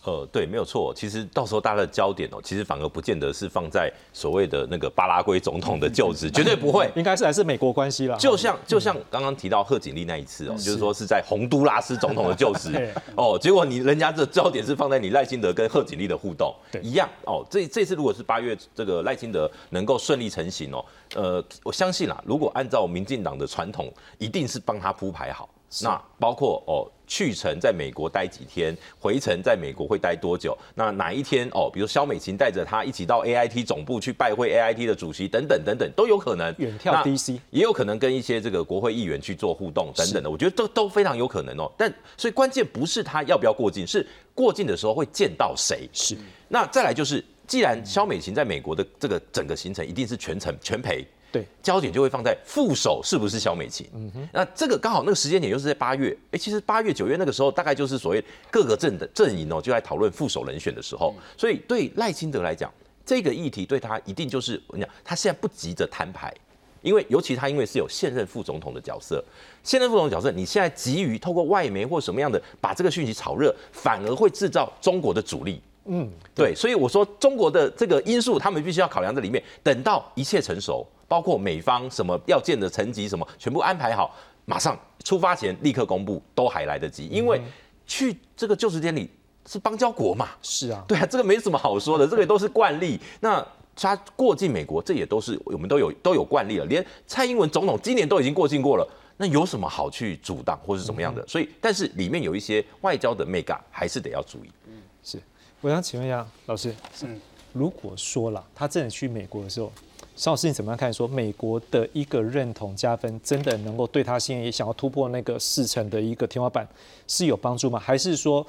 [0.07, 0.93] 呃，对，没有错。
[0.95, 8.15] 其实到时候大家的焦点哦，其实反而不见得是放在所谓的那个巴拉圭总统的就职，绝对不会， 应该是还是美国关系了。
[8.17, 17.45] 就像就像刚刚提到贺锦丽那一次哦，就是说是在洪都拉斯总统的就职 哦，结果你人家这焦点是放在你赖清德跟贺锦丽的互动一样哦。
[17.49, 20.85] 这这次如果是八月这个赖清德能够顺利成型哦，
[21.15, 25.49] 呃，我相信啦，如果按照民进党的传统，一定是帮他铺排好。
[25.81, 26.89] 那包括哦。
[27.09, 30.53] 去程在美国待几天，回程在美国会待多久？
[30.75, 31.71] 那哪一天哦？
[31.73, 36.53] 比如肖美琴带着他一起到 A I T 总部去拜会 A I T 的主席等等等等都有可能。
[36.57, 41.71] 远眺 D C 也有可能跟一些这个国会议员去做互动等等的，我觉得都都非常有可能哦。
[41.77, 44.05] 但所以关键不是他要不要过境，是
[44.35, 45.89] 过境的时候会见到谁。
[45.93, 46.17] 是。
[46.49, 51.07] 那再来就是，既然肖美琴在美国的这个整个行程一定是全程全陪。
[51.31, 53.85] 对，焦点就会放在副手是不是小美琴？
[53.93, 62.71] 嗯哼，那这个刚好那个时间点又是在八月，哎，其实八月九月那个时候，大概就是所谓各个阵的阵营哦，就在讨论副手人选的时候，所以对赖清德来讲，
[63.05, 66.33] 这个议题对他一定就是我讲，他现在不急着摊牌，
[66.81, 69.21] 因为尤其他因为是有现任副总统的角色，
[69.63, 75.61] 现任副总统角色，你现在急于透过外媒或什么样的把这个讯息炒热，反而会制造中国的阻力。
[75.89, 80.87] 嗯，对，所以我说中国的这个因素，他们必须要考量在里面，等到一切成熟。
[81.07, 84.13] 包括美方什么要建的层级什么，全部安排好，
[84.45, 87.41] 马上出发前立刻公布都还来得及，因为
[87.85, 89.09] 去这个就职典礼
[89.45, 90.29] 是邦交国嘛。
[90.41, 92.99] 是啊，对啊，这个没什么好说的，这个都是惯例。
[93.21, 93.45] 那
[93.75, 96.65] 他过境美国，这也都是我们都有都有惯例了。
[96.65, 98.87] 连蔡英文总统今年都已经过境过了，
[99.17, 101.25] 那有什么好去阻挡或是怎么样的？
[101.27, 104.49] 所以，但是里面有一些外交的 mega 还是得要注意。
[104.67, 105.21] 嗯是，
[105.61, 107.21] 我想请问一下老师，嗯，
[107.53, 109.71] 如果说了他真的去美国的时候，
[110.17, 110.91] 邵老师你怎么样看？
[110.91, 116.67] 说美国的一个认同加分，真的能够对他现在也想要突破那个四成的一个天花板
[117.07, 117.77] 是有帮助吗？
[117.77, 118.45] 还是说？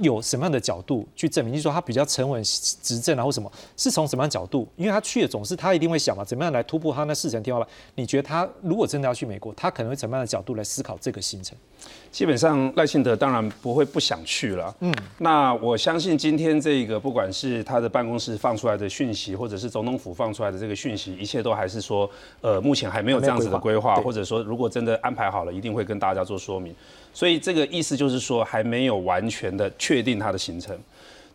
[0.00, 1.54] 有什么样的角度去证明？
[1.54, 3.50] 就是说他比较沉稳执政啊，或什么？
[3.76, 4.66] 是从什么样角度？
[4.76, 7.68] 因为他去的总是他一定会想嘛，怎么样来突破他那四层天花板？
[7.94, 11.56] 你觉得他如果真的要去美国，他可能会怎么样的角度来思考这个行程？
[12.10, 14.74] 基本上赖幸德当然不会不想去了。
[14.80, 22.08] 嗯，那我相信今天这个不管是他的办公室放出来的讯息，或者是总统府放出来的这个讯息，一切都还是说，
[22.40, 26.74] 呃，目前还没有这样子的规划，或者说如果真的安排好了，一定会跟大家做说明。
[27.14, 30.78] 所以这个意思就是说，还没有完全的确定他的行程。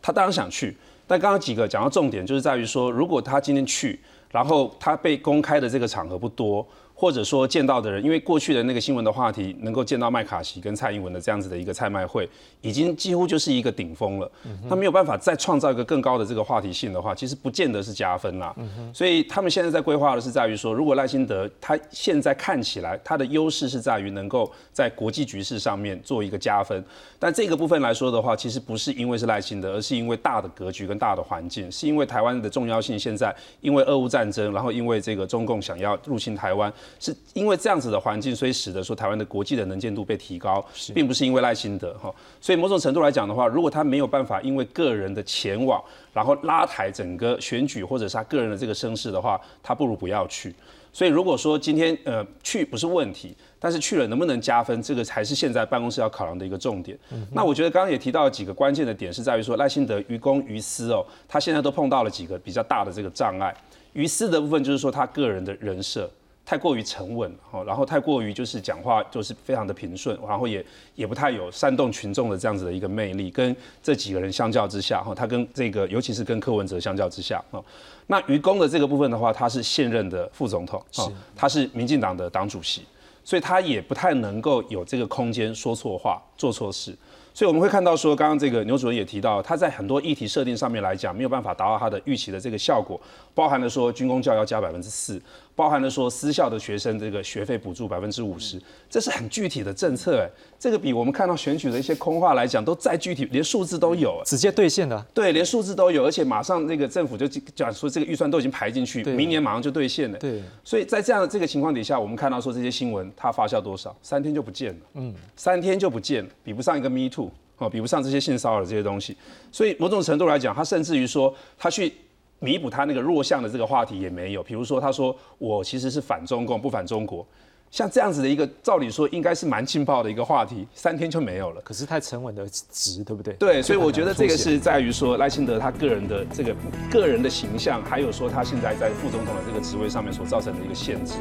[0.02, 0.76] 他当然想去，
[1.08, 4.00] 但刚刚几个讲到重点，就是在于说，如果他今天去，
[4.30, 6.68] 然后他被公开的这个场合不多。
[7.00, 12.28] 或者说见到的人，因为过去的那个新闻的话题，能够见到麦卡锡跟蔡英文的这样子的一个蔡麦会，
[12.60, 14.30] 已经几乎就是一个顶峰了。
[14.70, 18.54] 他没有办法再创造一个更高的这个话题性的话，其实不见得是加分啦。
[18.94, 26.84] 所以他们现在在规划的是在于说，如果赖清德他现在看起来他的优势是在于能够在国际局势上面做一个加分，
[27.18, 36.70] 但这个部分来说的话，其实不是因为是赖清德，而是因为大的格局跟大的环境，是因为台湾的重要性现在因为俄乌战争，然后因为这个中共想要入侵台湾。
[37.00, 42.14] 是因为这样子的环境，所以使得说台湾的国际的能见度被提高，并不是因为赖清德哈。
[42.40, 45.84] 所以某种程度来讲的话，如果他没有办法因为个人的前往，
[46.14, 50.54] 然后拉抬整个选举或者是他个人的这个声势的话，他不如不要去。
[50.92, 56.98] 所以如果说今天呃去不是问题，但是去了能不能加分，这个才是现在办公室要考量的一个重点。
[57.32, 63.56] 那我觉得刚刚也提到几个关键的点，是在于说赖幸德于公于私哦，他现在都碰到了几个比较大的这个障碍。
[63.94, 66.10] 于私的部分就是说他个人的人设。
[66.50, 73.30] 太过于沉稳，哈，然后太过于就是讲话就是非常的平顺，然后也也不太有煽动群众的这样子的一个魅力。
[73.30, 77.64] 跟这几个人相较之下，哈，他跟这个尤其是跟柯文哲相较之下，哈，
[78.08, 81.04] 那于公的这个部分的话，他是现任的副总统，是，
[81.36, 82.82] 他是民进党的党主席，
[83.24, 86.98] 所以他也不太能够有这个空间说错话、做错事。
[87.32, 93.00] 所以我们会看到说，刚刚这个牛主任也提到，他在很多议题设定上面来讲，没有办法达到他的预期的这个效果，
[93.34, 95.22] 包含了说军工教要加百分之四。
[95.60, 98.58] 包含了说私校的学生这个学费补助百分之五十，
[98.90, 105.06] 这是很具体的政策哎，这个比我们看到选举的一些空话来讲都再具体，连数字都有，直接兑现的。
[105.14, 110.18] 对，连数字都有，而且马上那个政府就讲说这个预算都已经排进去，明年马上就兑现了。
[110.18, 119.18] 对，所以在这样的这个情况底下，我们看到说这些新闻它发酵多少，三天就不见了，嗯，三天就不见了，比不上一个 Me Too 哦，比不上这些性骚扰这些东西，
[119.52, 121.92] 所以某种程度来讲，他甚至于说他去。
[122.40, 127.26] 弥补他那个弱项的这个话题也没有，比如说他说我其实是反中共不反中国，
[127.72, 131.62] 像这样子的一个照理说应该是蛮劲爆的一个话题，三天就没有了。
[131.62, 133.34] 可是太沉稳的值，对不对？
[133.36, 136.56] 对，所以我觉得这个是在于说赖清德他个人的这个
[136.90, 141.14] 个人的形象，还有说他现在在副总统的这个职位上面所造成的一个限制。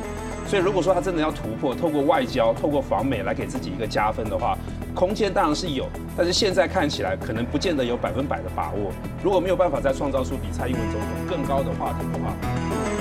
[0.47, 4.57] 所以如果说他真的要突破，透过外交、透过访美来给自己一个加分的话。
[4.95, 5.87] 空间当然是有，
[6.17, 8.91] 但是现在看起来可能不见得有百分百的把握。
[9.23, 12.98] 如果没有办法再创造出比蔡英文总统更高的话题的话。